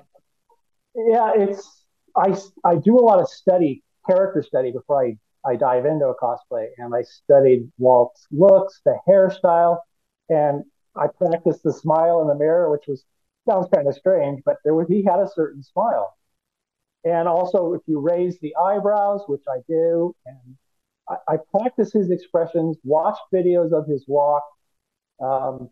[0.96, 1.84] yeah it's
[2.16, 5.16] i i do a lot of study character study before i
[5.48, 9.78] i dive into a cosplay and i studied walt's looks the hairstyle
[10.30, 10.64] and
[10.96, 13.04] i practiced the smile in the mirror which was
[13.46, 16.14] sounds kind of strange, but there was he had a certain smile.
[17.04, 20.56] And also, if you raise the eyebrows, which I do, and
[21.08, 24.42] I, I practice his expressions, watch videos of his walk.
[25.22, 25.70] Um,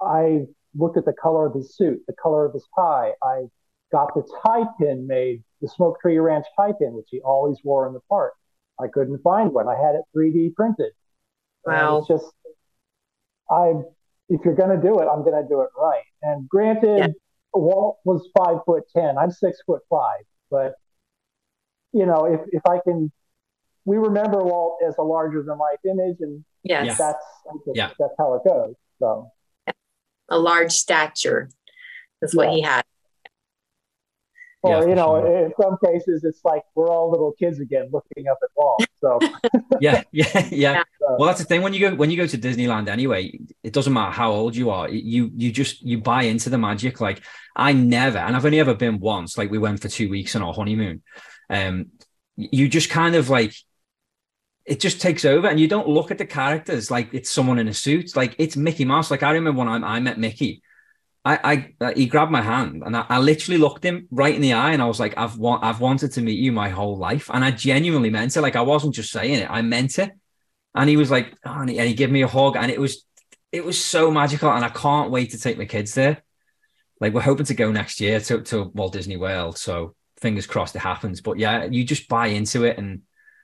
[0.00, 3.12] I looked at the color of his suit, the color of his tie.
[3.22, 3.46] I
[3.90, 7.86] got the tie pin made, the Smoke Tree Ranch tie pin, which he always wore
[7.86, 8.34] in the park.
[8.78, 9.68] I couldn't find one.
[9.68, 10.92] I had it 3D printed.
[11.64, 11.96] Wow.
[11.96, 12.32] And it's just,
[13.50, 13.72] I
[14.28, 16.02] if you're going to do it, I'm going to do it right.
[16.22, 17.06] And granted, yeah.
[17.54, 19.16] Walt was five foot ten.
[19.18, 20.74] I'm six foot five, but
[21.92, 23.10] you know, if if I can,
[23.84, 27.24] we remember Walt as a larger than life image, and yes, that's
[27.74, 27.90] yeah.
[27.98, 28.74] that's how it goes.
[28.98, 29.30] So,
[30.28, 31.48] a large stature
[32.20, 32.84] is what he had.
[34.62, 35.46] Or, yeah, you know, sure.
[35.46, 38.84] in some cases, it's like we're all little kids again looking up at walls.
[39.00, 39.18] So,
[39.80, 40.82] yeah, yeah, yeah.
[41.00, 43.38] Well, that's the thing when you go when you go to Disneyland anyway.
[43.62, 44.88] It doesn't matter how old you are.
[44.88, 47.00] You you just you buy into the magic.
[47.00, 47.22] Like
[47.54, 49.38] I never, and I've only ever been once.
[49.38, 51.02] Like we went for two weeks on our honeymoon.
[51.48, 51.86] Um,
[52.36, 53.54] you just kind of like
[54.66, 57.68] it just takes over and you don't look at the characters like it's someone in
[57.68, 58.16] a suit.
[58.16, 59.10] Like it's Mickey Mouse.
[59.10, 60.62] Like I remember when I, I met Mickey,
[61.26, 64.40] I, I uh, he grabbed my hand and I, I, literally looked him right in
[64.40, 66.96] the eye and I was like, I've wa- I've wanted to meet you my whole
[66.96, 67.28] life.
[67.34, 68.40] And I genuinely meant it.
[68.42, 70.12] Like I wasn't just saying it, I meant it.
[70.76, 72.80] And he was like, oh, and, he, and he gave me a hug and it
[72.80, 73.04] was
[73.50, 74.52] it was so magical.
[74.52, 76.22] And I can't wait to take my kids there.
[77.00, 79.58] Like we're hoping to go next year to, to Walt Disney World.
[79.58, 81.22] So fingers crossed it happens.
[81.22, 83.02] But yeah, you just buy into it and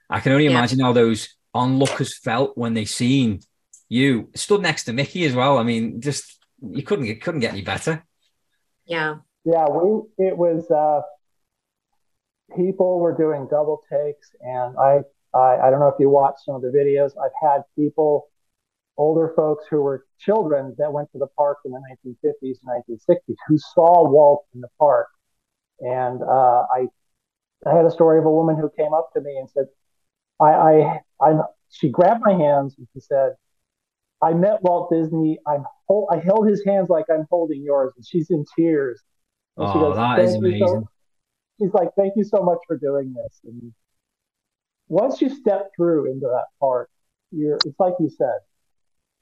[0.09, 0.51] I can only yeah.
[0.51, 3.41] imagine how those onlookers felt when they seen
[3.89, 5.59] you stood next to Mickey as well.
[5.59, 8.05] I mean, just you couldn't it couldn't get any better.
[8.87, 9.17] Yeah.
[9.45, 11.03] Yeah, we it was uh
[12.57, 15.01] people were doing double takes and I
[15.35, 17.13] I, I don't know if you watched some of the videos.
[17.23, 18.29] I've had people,
[18.97, 23.37] older folks who were children that went to the park in the 1950s and 1960s
[23.49, 25.09] who saw Walt in the park.
[25.81, 26.87] And uh, I,
[27.67, 29.67] I had a story of a woman who came up to me and said,
[30.39, 33.33] I, I, I'm, she grabbed my hands and she said,
[34.23, 35.39] I met Walt Disney.
[35.47, 39.01] I'm hold, I held his hands like I'm holding yours, and she's in tears.
[39.57, 40.67] And oh, goes, that is amazing.
[40.67, 40.89] So,
[41.61, 43.73] she's like, "Thank you so much for doing this." And
[44.89, 46.91] once you step through into that part,
[47.31, 48.39] you're it's like you said,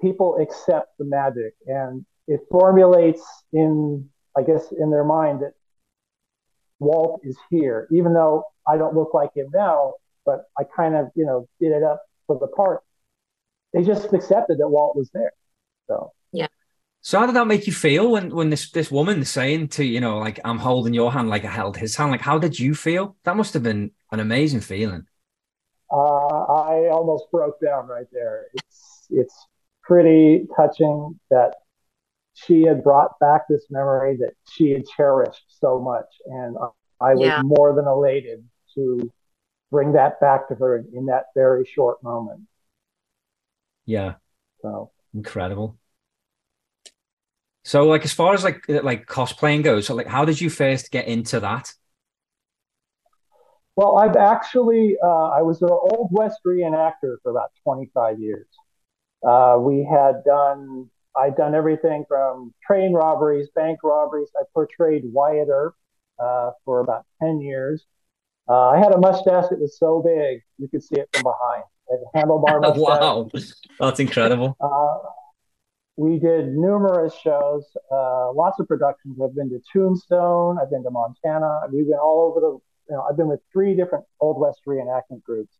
[0.00, 5.52] people accept the magic, and it formulates in, I guess, in their mind that
[6.78, 9.94] Walt is here, even though I don't look like him now
[10.30, 12.80] but I kind of, you know, did it up for the part.
[13.72, 15.32] They just accepted that Walt was there.
[15.86, 16.48] So yeah.
[17.02, 20.00] So how did that make you feel when when this this woman saying to you
[20.00, 22.74] know like I'm holding your hand like I held his hand like how did you
[22.74, 23.16] feel?
[23.24, 25.06] That must have been an amazing feeling.
[25.92, 28.46] Uh, I almost broke down right there.
[28.54, 29.46] It's it's
[29.82, 31.54] pretty touching that
[32.34, 36.56] she had brought back this memory that she had cherished so much, and
[37.00, 37.42] I was yeah.
[37.42, 39.10] more than elated to
[39.70, 42.40] bring that back to her in, that very short moment.
[43.90, 44.14] Yeah.
[44.62, 45.76] So incredible.
[47.64, 50.92] So like as far as like like cosplaying goes, so like how did you first
[50.92, 51.72] get into that?
[53.74, 58.46] Well, I've actually uh, I was an old west reenactor for about 25 years.
[59.26, 64.30] Uh, we had done I'd done everything from train robberies, bank robberies.
[64.38, 65.74] I portrayed Wyatt Earp
[66.20, 67.84] uh, for about 10 years.
[68.48, 71.64] Uh, I had a mustache that was so big you could see it from behind.
[72.14, 72.78] Handlebar mustache.
[72.80, 73.30] wow,
[73.78, 74.56] that's incredible.
[74.60, 74.98] Uh,
[75.96, 79.18] we did numerous shows, uh, lots of productions.
[79.22, 80.58] I've been to Tombstone.
[80.60, 81.62] I've been to Montana.
[81.72, 82.58] We've been all over the.
[82.88, 85.54] You know, I've been with three different Old West reenactment groups.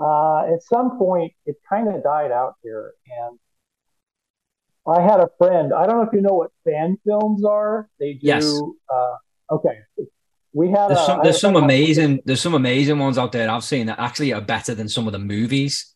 [0.00, 3.38] Uh, at some point, it kind of died out here, and
[4.86, 5.72] I had a friend.
[5.72, 7.88] I don't know if you know what fan films are.
[7.98, 8.18] They do.
[8.22, 8.60] Yes.
[8.92, 9.78] Uh, okay,
[10.56, 13.86] we had there's some, there's some amazing there's some amazing ones out there I've seen
[13.88, 15.94] that actually are better than some of the movies.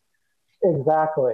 [0.62, 1.32] Exactly.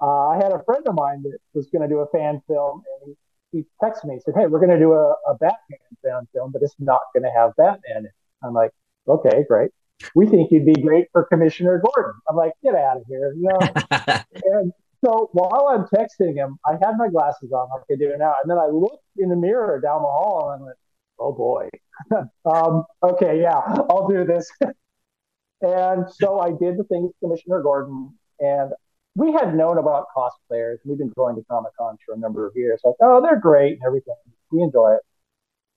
[0.00, 2.82] Uh, I had a friend of mine that was going to do a fan film,
[3.02, 3.16] and
[3.52, 4.14] he, he texted me.
[4.16, 7.00] He said, "Hey, we're going to do a, a Batman fan film, but it's not
[7.14, 8.12] going to have Batman in it."
[8.44, 8.72] I'm like,
[9.08, 9.70] "Okay, great.
[10.14, 13.48] We think you'd be great for Commissioner Gordon." I'm like, "Get out of here!" You
[13.48, 13.60] know.
[14.60, 18.34] and so while I'm texting him, I had my glasses on like I do now,
[18.42, 20.76] and then I looked in the mirror down the hall and I went,
[21.20, 21.68] "Oh boy."
[22.44, 24.50] um, okay, yeah, I'll do this.
[25.60, 28.72] and so I did the thing with Commissioner Gordon, and
[29.14, 30.78] we had known about cosplayers.
[30.84, 32.80] We've been going to Comic Con for a number of years.
[32.84, 34.14] Like, oh, they're great and everything.
[34.50, 35.02] We enjoy it.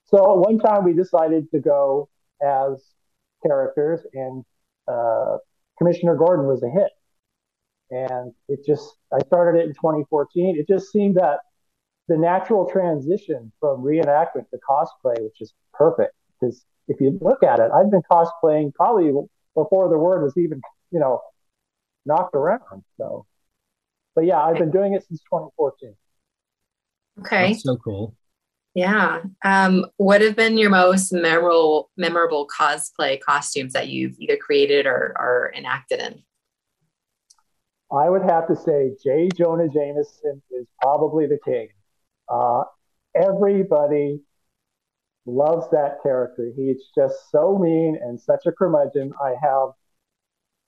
[0.06, 2.08] So one time we decided to go
[2.42, 2.82] as
[3.46, 4.44] characters, and
[4.86, 5.38] uh,
[5.78, 6.90] Commissioner Gordon was a hit.
[7.90, 10.56] And it just, I started it in 2014.
[10.58, 11.40] It just seemed that
[12.08, 16.14] the natural transition from reenactment to cosplay which is perfect.
[16.40, 19.12] Because if you look at it, I've been cosplaying probably
[19.54, 21.20] before the word was even, you know,
[22.04, 22.84] knocked around.
[22.98, 23.26] So,
[24.14, 25.94] but yeah, I've been doing it since 2014.
[27.20, 27.52] Okay.
[27.52, 28.14] That's so cool.
[28.74, 29.22] Yeah.
[29.44, 35.14] Um, what have been your most memorable memorable cosplay costumes that you've either created or,
[35.16, 36.22] or enacted in?
[37.92, 39.28] I would have to say J.
[39.36, 41.68] Jonah Jameson is probably the king.
[42.28, 42.64] Uh,
[43.14, 44.20] everybody
[45.26, 46.50] loves that character.
[46.56, 49.12] He's just so mean and such a curmudgeon.
[49.22, 49.70] I have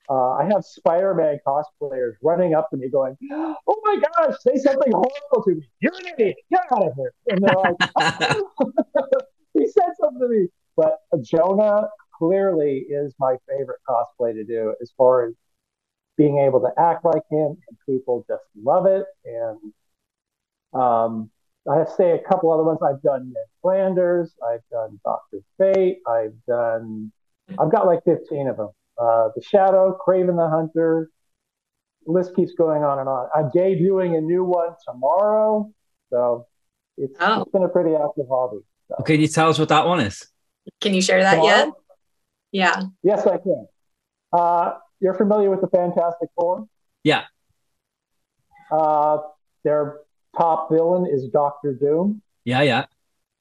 [0.09, 4.91] uh, I have Spider-Man cosplayers running up to me going, "Oh my gosh, say something
[4.91, 5.69] horrible to me!
[5.81, 6.37] You're an idiot!
[6.49, 8.95] Get out of here!" And they're like,
[9.53, 14.91] "He said something to me." But Jonah clearly is my favorite cosplay to do, as
[14.97, 15.33] far as
[16.17, 19.05] being able to act like him, and people just love it.
[19.25, 19.73] And
[20.79, 21.29] um,
[21.69, 22.79] I have to say a couple other ones.
[22.81, 24.33] I've done Ned Flanders.
[24.47, 25.99] I've done Doctor Fate.
[26.07, 27.11] I've done.
[27.59, 28.69] I've got like fifteen of them.
[28.97, 31.09] uh, the Shadow, Kraven the Hunter.
[32.05, 33.29] list keeps going on and on.
[33.35, 35.71] I'm debuting a new one tomorrow,
[36.09, 36.47] so
[36.97, 37.41] it's, oh.
[37.41, 38.59] it's been a pretty active hobby.
[38.87, 39.03] So.
[39.03, 40.27] Can you tell us what that one is?
[40.81, 41.55] Can you share that tomorrow?
[41.55, 41.69] yet?
[42.51, 42.83] Yeah.
[43.03, 43.67] Yes, I can.
[44.31, 46.67] Uh, you're familiar with the Fantastic Four?
[47.03, 47.25] Yeah.
[48.71, 49.19] Uh,
[49.63, 49.99] their
[50.35, 52.21] top villain is Doctor Doom.
[52.45, 52.85] Yeah, yeah.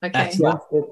[0.05, 0.19] Okay.
[0.19, 0.61] Excellent.
[0.73, 0.89] Yeah, it's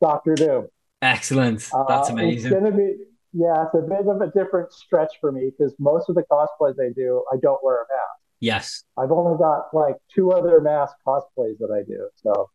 [0.00, 0.68] Doctor Doom.
[1.02, 1.60] Excellent.
[1.88, 2.52] That's uh, amazing.
[2.52, 2.96] It's gonna be
[3.32, 6.74] yeah, it's a bit of a different stretch for me because most of the cosplays
[6.80, 8.20] I do, I don't wear a mask.
[8.40, 8.84] Yes.
[8.96, 12.08] I've only got like two other mask cosplays that I do.
[12.16, 12.50] So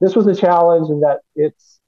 [0.00, 1.80] this was a challenge in that it's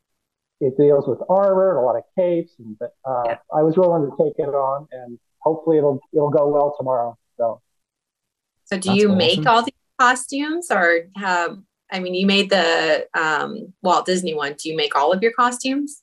[0.60, 3.36] it deals with armor and a lot of capes, and but uh, yeah.
[3.54, 7.16] I was willing to take it on, and hopefully it'll it'll go well tomorrow.
[7.36, 7.60] So.
[8.66, 9.18] So do That's you awesome.
[9.18, 11.58] make all these costumes, or have
[11.90, 14.54] I mean, you made the um, Walt Disney one.
[14.58, 16.02] Do you make all of your costumes?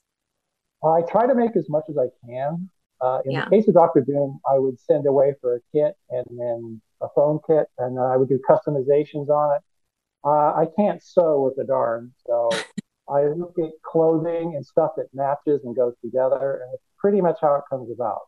[0.84, 2.70] I try to make as much as I can.
[3.00, 3.44] Uh, in yeah.
[3.44, 7.08] the case of Doctor Doom, I would send away for a kit and then a
[7.14, 9.62] phone kit, and then I would do customizations on it.
[10.24, 12.48] Uh, I can't sew with a darn, so
[13.08, 17.38] I look at clothing and stuff that matches and goes together, and it's pretty much
[17.40, 18.20] how it comes about.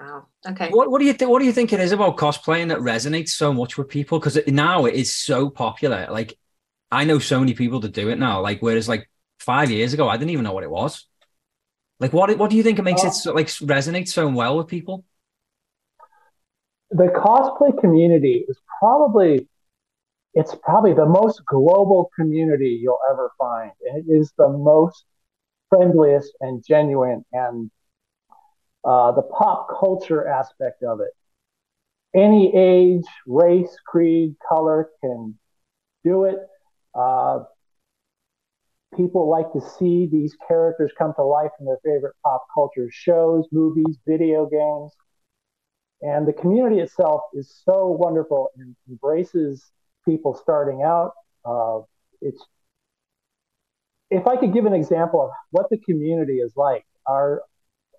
[0.00, 0.26] Wow.
[0.46, 0.70] Okay.
[0.70, 1.30] What, what do you think?
[1.30, 4.18] What do you think it is about cosplaying that resonates so much with people?
[4.18, 6.06] Because now it is so popular.
[6.10, 6.38] Like,
[6.90, 8.40] I know so many people that do it now.
[8.40, 11.06] Like, whereas like five years ago, I didn't even know what it was.
[11.98, 14.58] Like, what what do you think it makes uh, it so, like resonate so well
[14.58, 15.04] with people?
[16.90, 19.48] The cosplay community is probably
[20.34, 23.72] it's probably the most global community you'll ever find.
[23.80, 25.04] It is the most
[25.70, 27.70] friendliest and genuine and
[28.86, 31.10] uh, the pop culture aspect of it.
[32.14, 35.34] Any age, race, creed, color can
[36.04, 36.36] do it.
[36.94, 37.40] Uh,
[38.96, 43.44] people like to see these characters come to life in their favorite pop culture shows,
[43.50, 44.92] movies, video games.
[46.00, 49.64] And the community itself is so wonderful and embraces
[50.04, 51.12] people starting out.
[51.44, 51.80] Uh,
[52.20, 52.42] it's
[54.10, 57.42] if I could give an example of what the community is like, our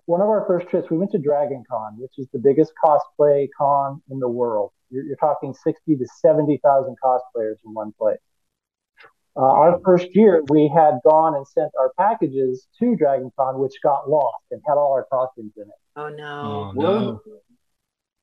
[0.08, 3.46] one of our first trips, we went to Dragon Con, which is the biggest cosplay
[3.56, 4.70] con in the world.
[4.88, 8.16] You're, you're talking 60 to 70,000 cosplayers in one place.
[9.36, 13.74] Uh, our first year, we had gone and sent our packages to Dragon Con, which
[13.82, 15.68] got lost and had all our costumes in it.
[15.94, 16.24] Oh, no.
[16.24, 17.20] Oh, no.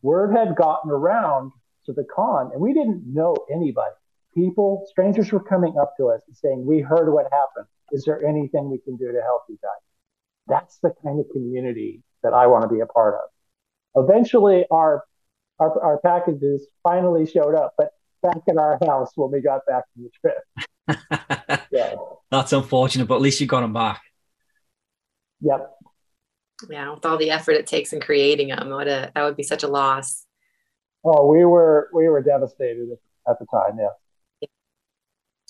[0.01, 1.51] Word, word had gotten around
[1.85, 3.93] to the con, and we didn't know anybody.
[4.33, 7.67] People, strangers were coming up to us and saying, We heard what happened.
[7.91, 9.84] Is there anything we can do to help you guys?
[10.47, 14.03] That's the kind of community that I want to be a part of.
[14.03, 15.03] Eventually, our,
[15.59, 19.83] our, our packages finally showed up, but back in our house when we got back
[19.93, 21.61] from the trip.
[21.71, 21.95] yeah.
[22.31, 24.01] That's unfortunate, but at least you got them back.
[25.41, 25.71] Yep.
[26.69, 29.43] Yeah, with all the effort it takes in creating them, what a that would be
[29.43, 30.25] such a loss.
[31.03, 32.87] Oh, we were we were devastated
[33.27, 33.77] at the time.
[33.77, 34.47] Yeah.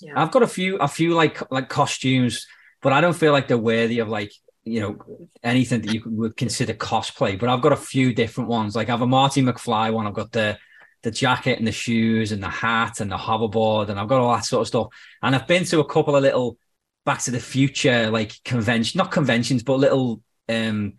[0.00, 0.20] Yeah.
[0.20, 2.46] I've got a few a few like like costumes,
[2.82, 4.32] but I don't feel like they're worthy of like
[4.66, 7.38] you know anything that you would consider cosplay.
[7.38, 8.74] But I've got a few different ones.
[8.74, 10.06] Like I have a Marty McFly one.
[10.06, 10.58] I've got the
[11.02, 14.34] the jacket and the shoes and the hat and the hoverboard and I've got all
[14.34, 14.88] that sort of stuff.
[15.22, 16.58] And I've been to a couple of little
[17.04, 20.94] Back to the Future like convention, not conventions, but little um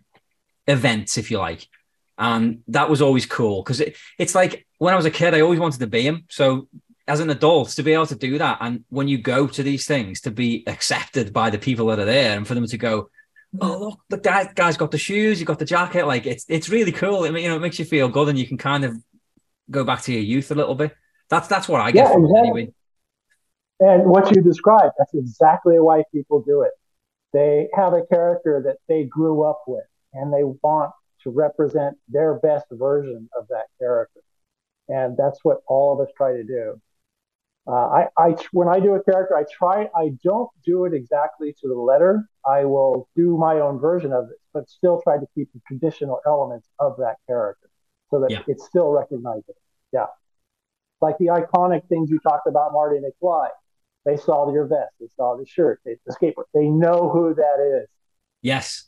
[0.66, 1.68] events, if you like.
[2.16, 5.42] And that was always cool because it, it's like when I was a kid, I
[5.42, 6.24] always wanted to be him.
[6.30, 6.68] So
[7.06, 9.86] as an adult, to be able to do that, and when you go to these
[9.86, 13.08] things, to be accepted by the people that are there, and for them to go,
[13.60, 16.06] oh look, the guy guy's got the shoes, you got the jacket.
[16.06, 17.24] Like it's it's really cool.
[17.24, 18.96] I mean, you know, it makes you feel good, and you can kind of
[19.70, 20.94] go back to your youth a little bit.
[21.30, 22.48] That's that's what I get yeah, from exactly.
[22.48, 22.72] anyway.
[23.80, 26.72] And what you described, that's exactly why people do it.
[27.32, 32.34] They have a character that they grew up with, and they want to represent their
[32.34, 34.20] best version of that character.
[34.88, 36.80] And that's what all of us try to do.
[37.68, 41.54] Uh, I, I, when I do a character, I try, I don't do it exactly
[41.60, 42.26] to the letter.
[42.46, 46.20] I will do my own version of it, but still try to keep the traditional
[46.26, 47.68] elements of that character
[48.10, 48.40] so that yeah.
[48.46, 49.54] it's still recognizable.
[49.92, 50.06] Yeah.
[51.02, 53.48] Like the iconic things you talked about, Marty McFly.
[54.06, 56.44] They saw your vest, they saw the shirt, they, the skateboard.
[56.54, 57.88] They know who that is.
[58.40, 58.86] Yes.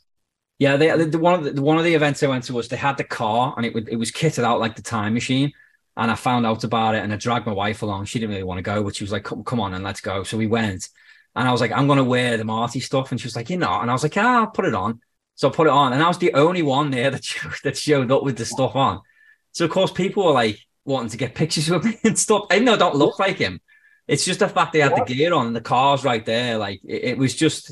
[0.57, 2.77] Yeah, they, the, one of the one of the events I went to was they
[2.77, 5.53] had the car and it would, it was kitted out like the time machine,
[5.97, 8.05] and I found out about it and I dragged my wife along.
[8.05, 10.01] She didn't really want to go, but she was like, come, come on and let's
[10.01, 10.23] go.
[10.23, 10.87] So we went.
[11.35, 13.11] And I was like, I'm going to wear the Marty stuff.
[13.11, 15.01] And she was like, you know, and I was like, yeah, I'll put it on.
[15.35, 15.93] So I put it on.
[15.93, 17.23] And I was the only one there that,
[17.63, 19.01] that showed up with the stuff on.
[19.53, 22.45] So, of course, people were like wanting to get pictures with me and stuff.
[22.49, 23.59] I know I don't look like him.
[24.07, 26.57] It's just the fact they had the gear on and the car's right there.
[26.57, 27.71] Like, it, it was just,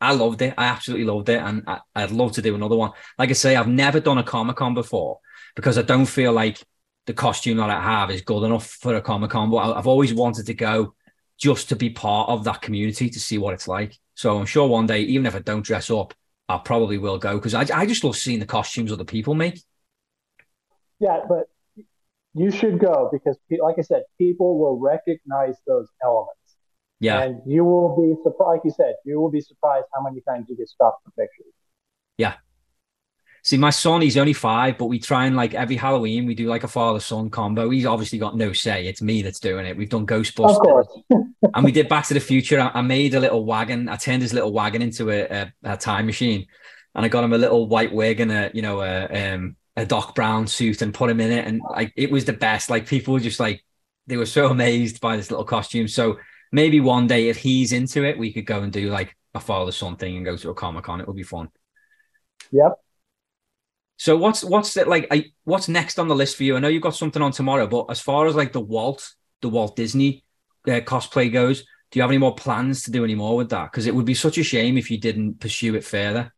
[0.00, 0.54] I loved it.
[0.56, 2.92] I absolutely loved it, and I, would love to do another one.
[3.18, 5.18] Like I say, I've never done a Comic Con before
[5.56, 6.62] because I don't feel like
[7.06, 9.50] the costume that I have is good enough for a Comic Con.
[9.50, 10.94] But I've always wanted to go
[11.38, 13.98] just to be part of that community to see what it's like.
[14.14, 16.14] So I'm sure one day, even if I don't dress up,
[16.48, 19.60] I probably will go because I, I just love seeing the costumes other people make.
[21.00, 21.48] Yeah, but
[22.34, 26.38] you should go because, like I said, people will recognize those elements.
[27.00, 27.22] Yeah.
[27.22, 30.46] And you will be surprised, like you said, you will be surprised how many times
[30.48, 31.52] you get stopped for pictures.
[32.16, 32.34] Yeah.
[33.44, 36.46] See, my son, he's only five, but we try and like every Halloween, we do
[36.46, 37.68] like a father son combo.
[37.68, 38.86] He's obviously got no say.
[38.86, 39.76] It's me that's doing it.
[39.76, 40.86] We've done Ghostbusters.
[41.54, 42.58] And we did Back to the Future.
[42.58, 43.88] I, I, made a little wagon.
[43.88, 46.46] I turned his little wagon into a, a, a, time machine.
[46.94, 49.84] And I got him a little white wig and a, you know, a, um, a
[49.84, 51.46] Doc Brown suit and put him in it.
[51.46, 52.70] And like, it was the best.
[52.70, 53.62] Like, people were just like,
[54.06, 55.86] they were so amazed by this little costume.
[55.86, 56.18] So
[56.50, 59.70] maybe one day, if he's into it, we could go and do like a father
[59.70, 61.02] son thing and go to a Comic Con.
[61.02, 61.50] It would be fun.
[62.50, 62.72] Yep.
[63.96, 65.06] So what's what's it like?
[65.10, 66.56] I, what's next on the list for you?
[66.56, 69.48] I know you've got something on tomorrow, but as far as like the Walt, the
[69.48, 70.24] Walt Disney
[70.66, 73.70] uh, cosplay goes, do you have any more plans to do any more with that?
[73.70, 76.32] Because it would be such a shame if you didn't pursue it further.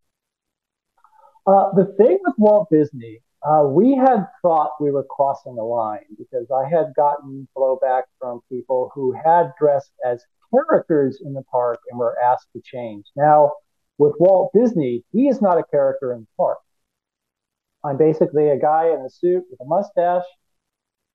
[1.46, 6.04] Uh, the thing with Walt Disney, uh, we had thought we were crossing a line
[6.18, 11.78] because I had gotten blowback from people who had dressed as characters in the park
[11.90, 13.06] and were asked to change.
[13.14, 13.52] Now,
[13.98, 16.58] with Walt Disney, he is not a character in the park.
[17.86, 20.24] I'm basically a guy in a suit with a mustache.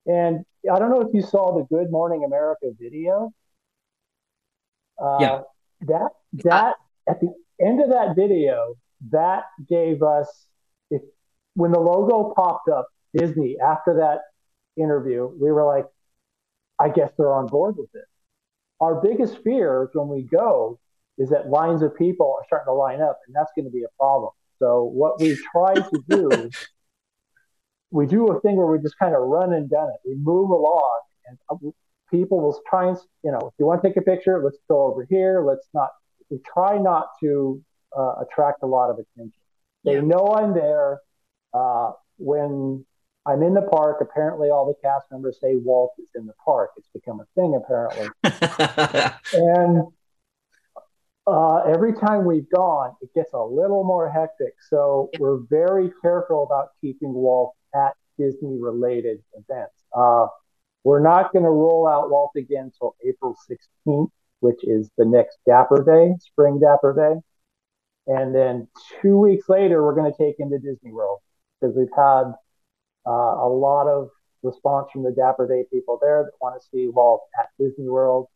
[0.06, 3.32] And I don't know if you saw the Good Morning America video.
[5.00, 5.40] Uh, yeah.
[5.82, 6.10] That
[6.44, 6.76] that
[7.08, 8.76] at the end of that video,
[9.10, 10.46] that gave us
[10.90, 11.02] if
[11.54, 14.20] when the logo popped up, Disney after that
[14.80, 15.86] interview, we were like,
[16.78, 18.04] I guess they're on board with it.
[18.80, 20.78] Our biggest fear when we go
[21.18, 23.84] is that lines of people are starting to line up, and that's going to be
[23.84, 24.30] a problem.
[24.62, 26.50] So what we try to do,
[27.90, 30.08] we do a thing where we just kind of run and gun it.
[30.08, 31.56] We move along, and uh,
[32.12, 34.84] people will try and you know, if you want to take a picture, let's go
[34.84, 35.44] over here.
[35.44, 35.88] Let's not.
[36.30, 37.60] We try not to
[37.96, 39.42] uh, attract a lot of attention.
[39.84, 40.02] They yeah.
[40.02, 41.00] know I'm there.
[41.52, 42.84] Uh, when
[43.26, 46.70] I'm in the park, apparently all the cast members say Walt is in the park.
[46.76, 48.08] It's become a thing apparently,
[49.32, 49.88] and
[51.26, 54.54] uh, every time we've gone, it gets a little more hectic.
[54.68, 59.74] So we're very careful about keeping Walt at Disney related events.
[59.96, 60.26] Uh,
[60.84, 64.10] we're not going to roll out Walt again until April 16th,
[64.40, 67.20] which is the next Dapper Day, Spring Dapper Day.
[68.08, 68.66] And then
[69.00, 71.20] two weeks later, we're going to take him to Disney World
[71.60, 72.32] because we've had
[73.06, 74.08] uh, a lot of
[74.42, 78.26] response from the Dapper Day people there that want to see Walt at Disney World.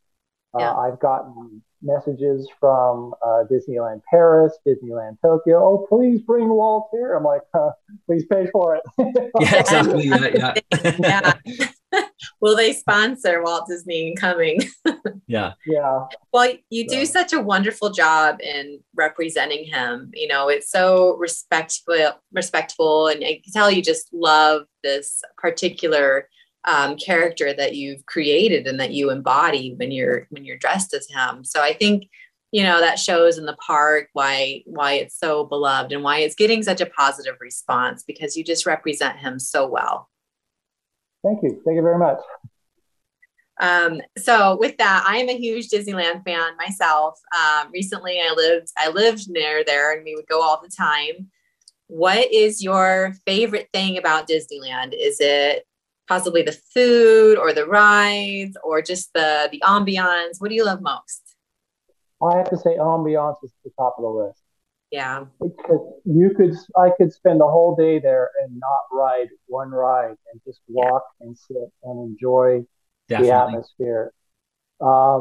[0.55, 0.74] Uh, yeah.
[0.74, 5.59] I've gotten messages from uh, Disneyland Paris, Disneyland Tokyo.
[5.59, 7.14] Oh, please bring Walt here.
[7.14, 7.70] I'm like, uh,
[8.07, 8.83] please pay for it.
[9.41, 10.07] yeah, exactly.
[10.07, 10.55] yeah.
[10.99, 11.33] yeah.
[12.41, 14.61] Will they sponsor Walt Disney coming?
[15.27, 15.53] yeah.
[15.66, 16.07] Yeah.
[16.33, 20.11] Well, you do such a wonderful job in representing him.
[20.14, 26.29] You know, it's so respectful, respectful, and I can tell you just love this particular
[26.67, 31.09] um, character that you've created and that you embody when you're when you're dressed as
[31.09, 31.45] him.
[31.45, 32.09] So I think
[32.53, 36.35] you know that shows in the park why why it's so beloved and why it's
[36.35, 40.09] getting such a positive response because you just represent him so well.
[41.25, 41.61] Thank you.
[41.64, 42.19] Thank you very much.
[43.59, 47.19] Um, so with that, I am a huge Disneyland fan myself.
[47.35, 51.31] Um, recently, I lived I lived near there, and we would go all the time.
[51.89, 54.93] What is your favorite thing about Disneyland?
[54.93, 55.64] Is it
[56.09, 60.41] possibly the food or the rides or just the the ambiance?
[60.41, 61.37] What do you love most?
[62.23, 64.41] I have to say ambiance is the top of the list.
[64.91, 65.25] Yeah.
[65.41, 70.17] Because you could I could spend the whole day there and not ride one ride
[70.33, 71.27] and just walk yeah.
[71.27, 72.65] and sit and enjoy
[73.09, 73.29] Definitely.
[73.29, 74.13] the atmosphere.
[74.81, 75.21] Uh,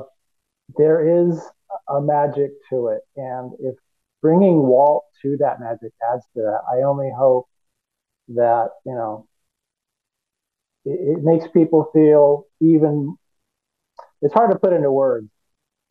[0.78, 1.40] there is
[1.88, 3.02] a magic to it.
[3.16, 3.76] And if
[4.22, 7.48] bringing Walt to that magic adds to that, I only hope
[8.30, 9.28] that, you know,
[10.86, 13.18] it, it makes people feel even
[14.22, 15.30] it's hard to put into words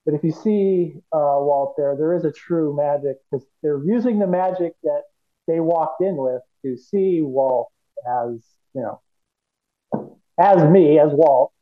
[0.05, 4.19] but if you see uh, Walt there, there is a true magic because they're using
[4.19, 5.03] the magic that
[5.47, 7.71] they walked in with to see Walt
[8.07, 11.53] as you know, as me, as Walt,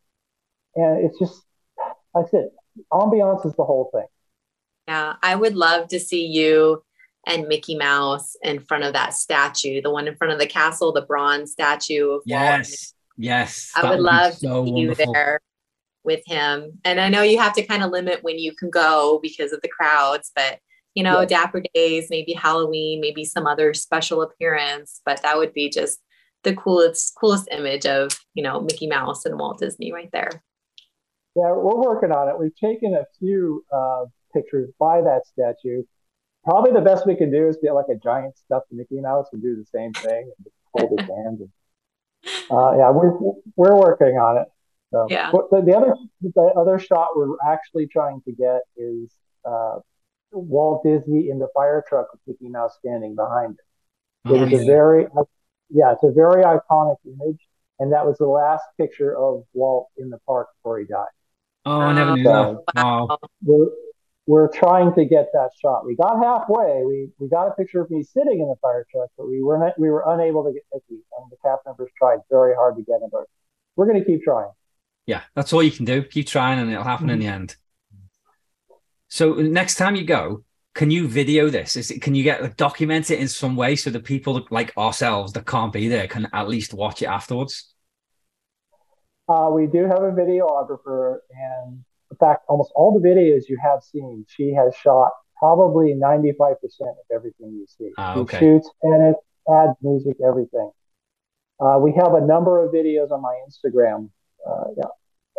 [0.74, 1.40] and it's just
[2.14, 2.48] like I said,
[2.92, 4.06] ambiance is the whole thing.
[4.88, 6.82] Yeah, I would love to see you
[7.24, 10.92] and Mickey Mouse in front of that statue, the one in front of the castle,
[10.92, 12.94] the bronze statue of yes.
[13.22, 13.40] Walt.
[13.40, 13.72] Yes.
[13.74, 15.40] I would love so to see you there
[16.04, 16.78] with him.
[16.84, 19.60] And I know you have to kind of limit when you can go because of
[19.62, 20.58] the crowds, but
[20.94, 21.26] you know, yeah.
[21.26, 26.00] Dapper Days, maybe Halloween, maybe some other special appearance, but that would be just
[26.42, 30.42] the coolest coolest image of, you know, Mickey Mouse and Walt Disney right there.
[31.34, 32.38] Yeah, we're working on it.
[32.38, 34.04] We've taken a few uh,
[34.34, 35.82] pictures by that statue.
[36.44, 39.40] Probably the best we can do is get like a giant stuffed Mickey Mouse and
[39.40, 41.40] do the same thing and hold his hands.
[41.40, 41.48] And,
[42.50, 43.12] uh, yeah, we're
[43.56, 44.48] we're working on it.
[44.92, 45.30] So, yeah.
[45.30, 49.10] The, the, other the other shot we're actually trying to get is
[49.44, 49.78] uh,
[50.32, 53.56] Walt Disney in the fire truck with Mickey Mouse standing behind him.
[54.26, 54.38] it.
[54.38, 54.58] Oh, it is yeah.
[54.60, 55.06] a very
[55.70, 57.40] yeah, it's a very iconic image,
[57.78, 61.06] and that was the last picture of Walt in the park before he died.
[61.64, 62.84] Oh, I never knew so that.
[62.84, 63.18] Wow.
[63.42, 63.68] We're,
[64.26, 65.84] we're trying to get that shot.
[65.84, 66.84] We got halfway.
[66.84, 69.58] We we got a picture of me sitting in the fire truck, but we were
[69.58, 72.82] not, we were unable to get Mickey, and the cast members tried very hard to
[72.82, 73.08] get him.
[73.10, 73.24] But
[73.76, 74.50] we're going to keep trying.
[75.06, 76.02] Yeah, that's all you can do.
[76.02, 77.14] Keep trying, and it'll happen mm-hmm.
[77.14, 77.56] in the end.
[79.08, 80.44] So next time you go,
[80.74, 81.76] can you video this?
[81.76, 84.74] Is it, can you get like, document it in some way so that people like
[84.78, 87.74] ourselves that can't be there can at least watch it afterwards?
[89.28, 91.84] Uh, we do have a videographer, and
[92.22, 97.50] fact, almost all the videos you have seen, she has shot probably 95% of everything
[97.52, 97.90] you see.
[97.98, 98.38] Ah, okay.
[98.38, 99.18] She shoots, edits,
[99.48, 100.70] adds music, everything.
[101.60, 104.10] Uh, we have a number of videos on my Instagram.
[104.48, 104.84] Uh, yeah,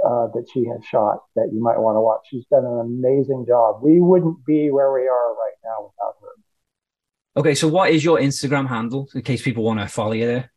[0.05, 2.21] uh, that she has shot that you might want to watch.
[2.29, 3.81] She's done an amazing job.
[3.81, 7.39] We wouldn't be where we are right now without her.
[7.39, 10.51] Okay, so what is your Instagram handle in case people want to follow you there?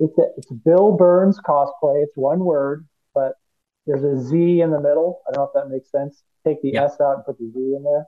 [0.00, 2.02] It's a, it's Bill Burns cosplay.
[2.02, 3.34] It's one word, but
[3.88, 5.22] there's a Z in the middle.
[5.26, 6.22] I don't know if that makes sense.
[6.46, 8.04] Take the S out and put the Z in there.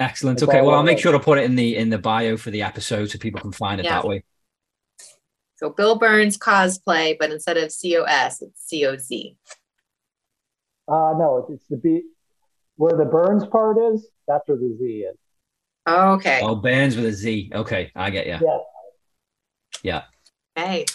[0.00, 0.38] Excellent.
[0.38, 0.62] It's okay.
[0.62, 3.10] Well, I'll make sure to put it in the in the bio for the episode
[3.10, 4.00] so people can find it yeah.
[4.00, 4.24] that way.
[5.56, 9.36] So Bill Burns cosplay, but instead of COS, it's COZ.
[10.88, 12.02] Uh, no, it's the B.
[12.76, 15.18] Where the Burns part is, that's where the Z is.
[15.84, 16.40] Oh, okay.
[16.42, 17.52] Oh, Burns with a Z.
[17.54, 18.38] Okay, I get you.
[18.40, 18.58] Yeah.
[19.82, 20.02] Yeah.
[20.56, 20.86] Hey.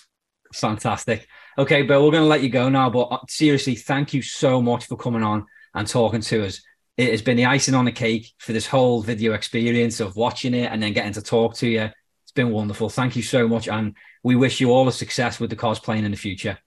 [0.51, 1.27] Fantastic.
[1.57, 4.61] Okay, Bill, we're going to let you go now, but uh, seriously, thank you so
[4.61, 6.61] much for coming on and talking to us.
[6.97, 10.53] It has been the icing on the cake for this whole video experience of watching
[10.53, 11.89] it and then getting to talk to you.
[12.23, 12.89] It's been wonderful.
[12.89, 13.67] Thank you so much.
[13.67, 16.57] And we wish you all the success with the cosplaying in the future.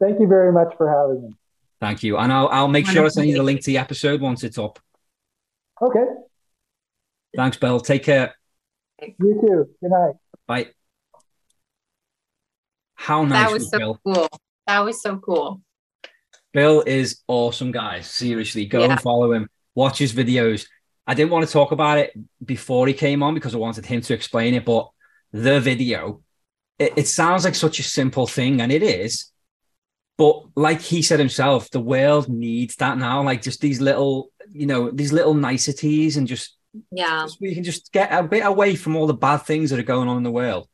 [0.00, 1.34] Thank you very much for having me.
[1.80, 2.16] Thank you.
[2.18, 4.58] And I'll, I'll make sure I send you the link to the episode once it's
[4.58, 4.78] up.
[5.80, 6.04] Okay.
[7.36, 7.80] Thanks, Bill.
[7.80, 8.34] Take care.
[9.00, 9.70] You too.
[9.80, 10.14] Good night.
[10.46, 10.70] Bye.
[13.04, 14.00] How nice that was, was so Bill?
[14.02, 14.28] cool.
[14.66, 15.60] That was so cool.
[16.54, 18.06] Bill is awesome, guys.
[18.06, 18.92] Seriously, go yeah.
[18.92, 19.46] and follow him.
[19.74, 20.66] Watch his videos.
[21.06, 24.00] I didn't want to talk about it before he came on because I wanted him
[24.00, 24.88] to explain it, but
[25.32, 26.22] the video,
[26.78, 29.30] it, it sounds like such a simple thing, and it is.
[30.16, 33.22] But like he said himself, the world needs that now.
[33.22, 36.56] Like just these little, you know, these little niceties, and just
[36.90, 39.82] yeah, we can just get a bit away from all the bad things that are
[39.82, 40.68] going on in the world,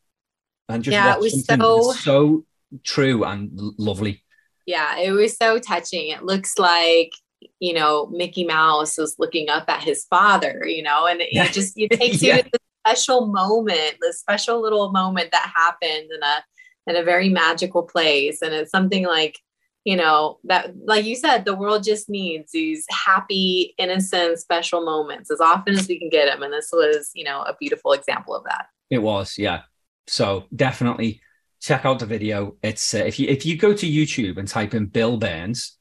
[0.70, 2.44] and just yeah, it was so so
[2.84, 4.22] true and lovely.
[4.66, 6.08] Yeah, it was so touching.
[6.08, 7.12] It looks like
[7.58, 11.52] you know Mickey Mouse was looking up at his father, you know, and it, it
[11.52, 12.36] just it takes yeah.
[12.36, 16.44] you to the special moment, the special little moment that happened in a
[16.86, 18.42] in a very magical place.
[18.42, 19.38] And it's something like,
[19.84, 25.30] you know, that like you said, the world just needs these happy, innocent, special moments
[25.30, 26.42] as often as we can get them.
[26.42, 28.66] And this was, you know, a beautiful example of that.
[28.90, 29.62] It was, yeah.
[30.10, 31.20] So definitely
[31.60, 32.56] check out the video.
[32.62, 35.76] It's uh, if you if you go to YouTube and type in Bill Burns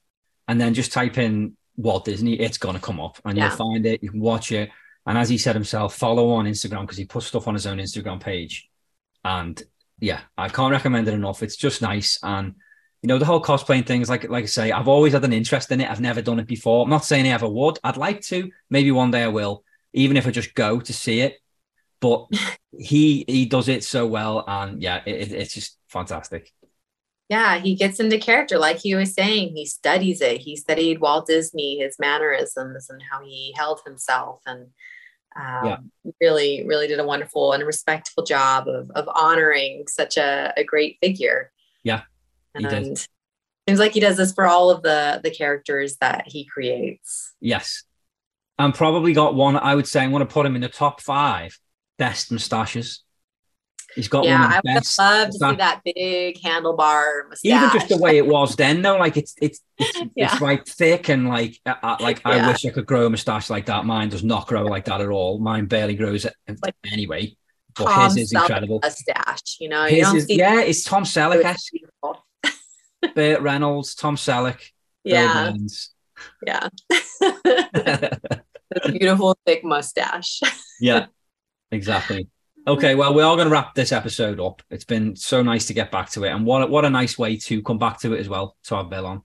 [0.47, 3.47] and then just type in Walt Disney, it's gonna come up and yeah.
[3.47, 4.03] you'll find it.
[4.03, 4.69] You can watch it.
[5.07, 7.79] And as he said himself, follow on Instagram because he puts stuff on his own
[7.79, 8.69] Instagram page.
[9.23, 9.61] And
[9.99, 11.41] yeah, I can't recommend it enough.
[11.41, 12.19] It's just nice.
[12.21, 12.53] And
[13.01, 15.33] you know, the whole cosplaying thing is like like I say, I've always had an
[15.33, 15.89] interest in it.
[15.89, 16.83] I've never done it before.
[16.83, 17.79] I'm not saying I ever would.
[17.83, 18.51] I'd like to.
[18.69, 19.63] Maybe one day I will,
[19.93, 21.39] even if I just go to see it.
[22.01, 22.27] But
[22.77, 26.51] he he does it so well, and yeah, it, it's just fantastic.
[27.29, 29.55] Yeah, he gets into character, like he was saying.
[29.55, 30.41] He studies it.
[30.41, 34.67] He studied Walt Disney, his mannerisms, and how he held himself, and
[35.35, 35.77] um, yeah.
[36.21, 40.97] really, really did a wonderful and respectful job of, of honoring such a, a great
[41.01, 41.51] figure.
[41.83, 42.01] Yeah.
[42.55, 42.97] And
[43.67, 47.33] seems like he does this for all of the the characters that he creates.
[47.39, 47.83] Yes.
[48.57, 51.01] And probably got one, I would say I'm going to put him in the top
[51.01, 51.57] five
[51.99, 53.03] best mustaches.
[53.95, 54.41] He's got yeah, one.
[54.41, 57.51] Yeah, I would best, love to see that big handlebar mustache.
[57.51, 60.31] Even just the way it was then, though, like it's it's it's, yeah.
[60.31, 62.31] it's like thick and like uh, uh like yeah.
[62.31, 63.85] I wish I could grow a mustache like that.
[63.85, 65.39] Mine does not grow like that at all.
[65.39, 67.35] Mine barely grows like, anyway.
[67.75, 68.79] But Tom his is incredible.
[68.81, 69.85] Mustache, you know.
[69.85, 71.55] You is, yeah, it's Tom Selleck.
[73.15, 74.59] Burt Reynolds, Tom Selleck.
[75.03, 75.53] Yeah.
[76.45, 76.69] Yeah.
[78.87, 80.41] beautiful thick mustache.
[80.79, 81.07] yeah,
[81.71, 82.27] exactly.
[82.67, 84.61] Okay, well, we are going to wrap this episode up.
[84.69, 87.37] It's been so nice to get back to it, and what what a nice way
[87.37, 89.23] to come back to it as well to have Bill on.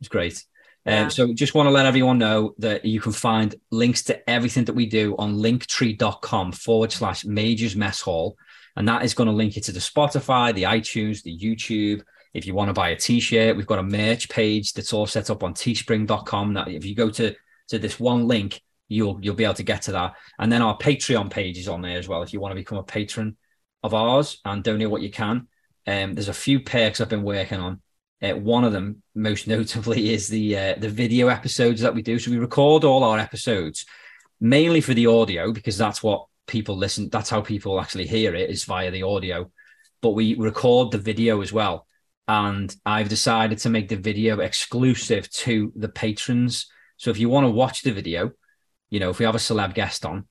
[0.00, 0.44] It's great.
[0.84, 1.04] Yeah.
[1.04, 4.64] Um, so just want to let everyone know that you can find links to everything
[4.66, 8.36] that we do on linktree.com forward slash majors mess hall.
[8.76, 12.02] And that is going to link you to the Spotify, the iTunes, the YouTube.
[12.34, 15.30] If you want to buy a t-shirt, we've got a merch page that's all set
[15.30, 16.54] up on teespring.com.
[16.54, 17.34] That if you go to,
[17.68, 20.14] to this one link, you'll you'll be able to get to that.
[20.38, 22.22] And then our Patreon page is on there as well.
[22.22, 23.36] If you want to become a patron
[23.86, 25.48] of ours and donate what you can.
[25.86, 27.80] Um, there's a few perks I've been working on.
[28.20, 32.18] Uh, one of them, most notably, is the uh, the video episodes that we do.
[32.18, 33.86] So we record all our episodes
[34.38, 37.08] mainly for the audio because that's what people listen.
[37.08, 39.50] That's how people actually hear it is via the audio.
[40.02, 41.86] But we record the video as well,
[42.28, 46.66] and I've decided to make the video exclusive to the patrons.
[46.98, 48.32] So if you want to watch the video,
[48.90, 50.26] you know, if we have a celeb guest on,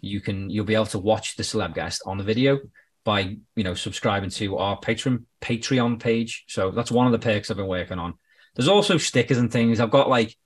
[0.00, 2.58] you can you'll be able to watch the celeb guest on the video
[3.04, 6.44] by you know subscribing to our patron Patreon page.
[6.48, 8.14] So that's one of the perks I've been working on.
[8.54, 9.80] There's also stickers and things.
[9.80, 10.36] I've got like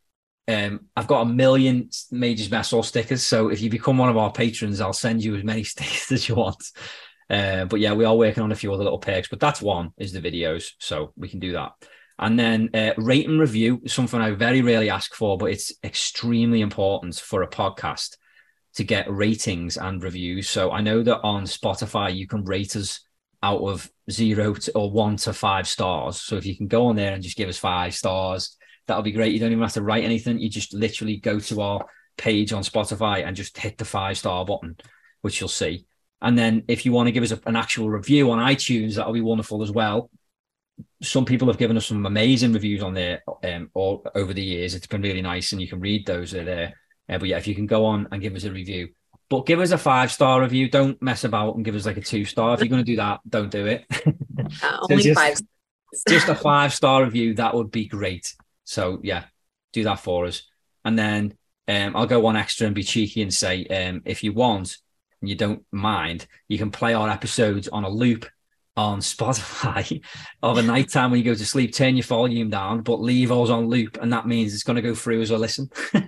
[0.46, 3.24] um, I've got a million Majors Mess Hall stickers.
[3.24, 6.28] So if you become one of our patrons, I'll send you as many stickers as
[6.28, 6.62] you want.
[7.30, 9.92] Uh, but yeah, we are working on a few other little perks, but that's one
[9.96, 10.72] is the videos.
[10.78, 11.72] So we can do that.
[12.18, 15.72] And then uh, rate and review is something I very rarely ask for, but it's
[15.82, 18.16] extremely important for a podcast
[18.76, 20.48] to get ratings and reviews.
[20.48, 23.00] So I know that on Spotify you can rate us
[23.42, 26.20] out of zero to, or one to five stars.
[26.20, 28.56] So if you can go on there and just give us five stars,
[28.86, 29.32] that'll be great.
[29.32, 30.38] You don't even have to write anything.
[30.38, 31.86] You just literally go to our
[32.16, 34.76] page on Spotify and just hit the five star button,
[35.20, 35.86] which you'll see.
[36.22, 39.12] And then if you want to give us a, an actual review on iTunes, that'll
[39.12, 40.10] be wonderful as well.
[41.02, 44.74] Some people have given us some amazing reviews on there um, all over the years.
[44.74, 46.32] It's been really nice, and you can read those.
[46.32, 46.74] They're there.
[47.08, 48.88] Uh, but yeah, if you can go on and give us a review,
[49.28, 50.68] but give us a five star review.
[50.68, 52.54] Don't mess about and give us like a two star.
[52.54, 53.84] If you're going to do that, don't do it.
[54.62, 55.40] Uh, only just, five.
[56.08, 57.34] just a five star review.
[57.34, 58.34] That would be great.
[58.64, 59.24] So yeah,
[59.72, 60.42] do that for us.
[60.84, 61.34] And then
[61.66, 64.76] um, I'll go one extra and be cheeky and say, um, if you want
[65.20, 68.26] and you don't mind, you can play our episodes on a loop
[68.76, 70.02] on Spotify
[70.42, 71.74] of a night time when you go to sleep.
[71.74, 74.82] Turn your volume down, but leave us on loop, and that means it's going to
[74.82, 75.70] go through as a listen.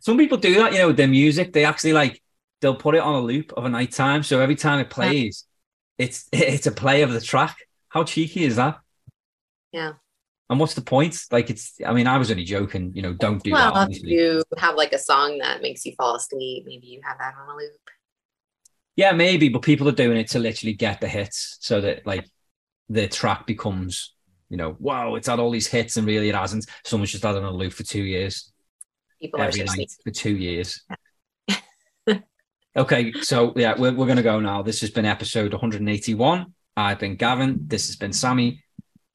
[0.00, 1.52] Some people do that, you know, with their music.
[1.52, 2.22] They actually like
[2.60, 5.44] they'll put it on a loop of a night time, so every time it plays,
[5.98, 7.56] it's it's a play of the track.
[7.88, 8.78] How cheeky is that?
[9.72, 9.94] Yeah.
[10.48, 11.18] And what's the point?
[11.32, 13.90] Like it's I mean, I was only joking, you know, don't do well, that.
[13.90, 17.34] if you have like a song that makes you fall asleep, maybe you have that
[17.40, 17.72] on a loop.
[18.96, 22.26] Yeah, maybe, but people are doing it to literally get the hits so that like
[22.88, 24.14] the track becomes,
[24.48, 26.66] you know, wow, it's had all these hits and really it hasn't.
[26.84, 28.52] Someone's just had it on a loop for two years.
[29.20, 29.92] People every are night sweet.
[30.02, 30.82] for two years.
[32.76, 34.62] okay, so yeah, we're, we're going to go now.
[34.62, 36.46] This has been episode 181.
[36.76, 37.60] I've been Gavin.
[37.66, 38.62] This has been Sammy.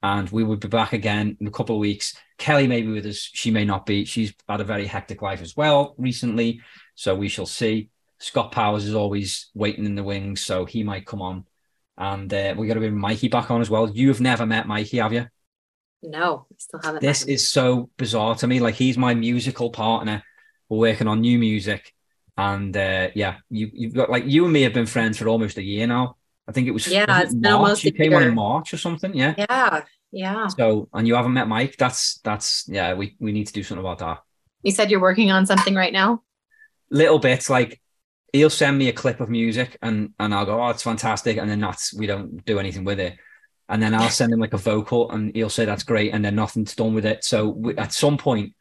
[0.04, 2.16] And we will be back again in a couple of weeks.
[2.36, 3.18] Kelly may be with us.
[3.18, 4.04] She may not be.
[4.04, 6.60] She's had a very hectic life as well recently.
[6.96, 7.90] So we shall see.
[8.22, 10.40] Scott Powers is always waiting in the wings.
[10.40, 11.44] So he might come on.
[11.98, 13.90] And uh, we're going to bring Mikey back on as well.
[13.90, 15.26] You've never met Mikey, have you?
[16.02, 17.02] No, I still haven't.
[17.02, 17.34] This met him.
[17.34, 18.60] is so bizarre to me.
[18.60, 20.22] Like he's my musical partner.
[20.68, 21.92] We're working on new music,
[22.36, 25.58] and uh, yeah, you you've got like you and me have been friends for almost
[25.58, 26.16] a year now.
[26.48, 27.60] I think it was Yeah, was it it's been March.
[27.60, 28.34] almost You a came on in.
[28.34, 29.34] March or something, yeah.
[29.36, 30.46] Yeah, yeah.
[30.48, 31.76] So and you haven't met Mike.
[31.76, 32.94] That's that's yeah.
[32.94, 34.22] We we need to do something about that.
[34.62, 36.22] You said you're working on something right now.
[36.90, 37.80] Little bits like
[38.32, 41.48] he'll send me a clip of music and and I'll go, oh, it's fantastic, and
[41.48, 43.16] then that's we don't do anything with it.
[43.68, 46.34] And then I'll send him like a vocal, and he'll say that's great, and then
[46.34, 47.24] nothing's done with it.
[47.24, 48.54] So we, at some point,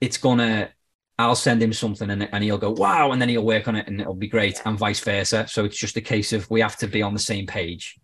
[0.00, 0.70] it's gonna.
[1.18, 3.86] I'll send him something, and, and he'll go wow, and then he'll work on it,
[3.86, 5.46] and it'll be great, and vice versa.
[5.46, 8.00] So it's just a case of we have to be on the same page.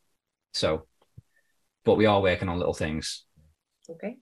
[0.55, 0.87] So,
[1.85, 3.25] but we are working on little things.
[3.91, 4.19] Okay.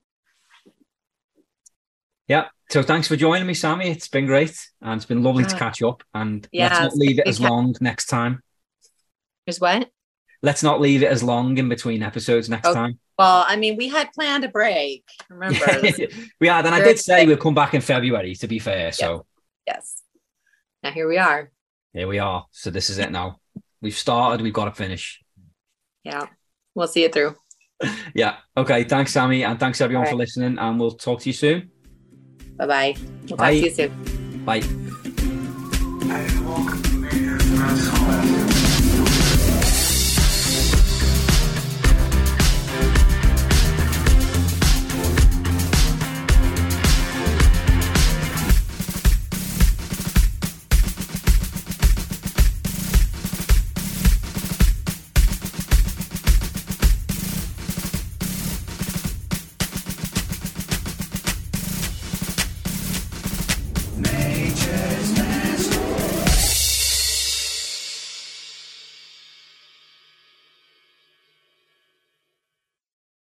[2.27, 2.47] Yeah.
[2.69, 3.89] So thanks for joining me, Sammy.
[3.89, 5.57] It's been great, and it's been lovely to ah.
[5.57, 6.03] catch up.
[6.13, 8.41] And Yeah, let's not leave it as long next time.
[9.45, 9.89] Here's what?
[10.43, 12.75] Let's not leave it as long in between episodes next Okay.
[12.75, 12.99] time.
[13.17, 15.05] Well, I mean, we had planned a break.
[15.29, 15.65] Remember?
[16.39, 18.35] we had, and I did say we'll come back in February.
[18.35, 19.25] To be fair, so
[19.65, 20.03] yes.
[20.83, 21.49] Now here we are.
[21.93, 22.45] here we are.
[22.51, 23.39] So this is it now.
[23.81, 24.41] We've started.
[24.43, 25.23] We've got to finish.
[26.03, 26.27] Yeah.
[26.75, 27.35] We'll see it through.
[28.13, 28.37] Yeah.
[28.55, 28.83] Okay.
[28.83, 30.57] Thanks, Sammy, and thanks everyone All for listening.
[30.57, 31.71] And we'll talk to you soon.
[32.57, 32.95] Bye bye.
[33.21, 33.59] We'll talk Bye.
[33.59, 33.91] to you soon.
[34.45, 34.61] Bye.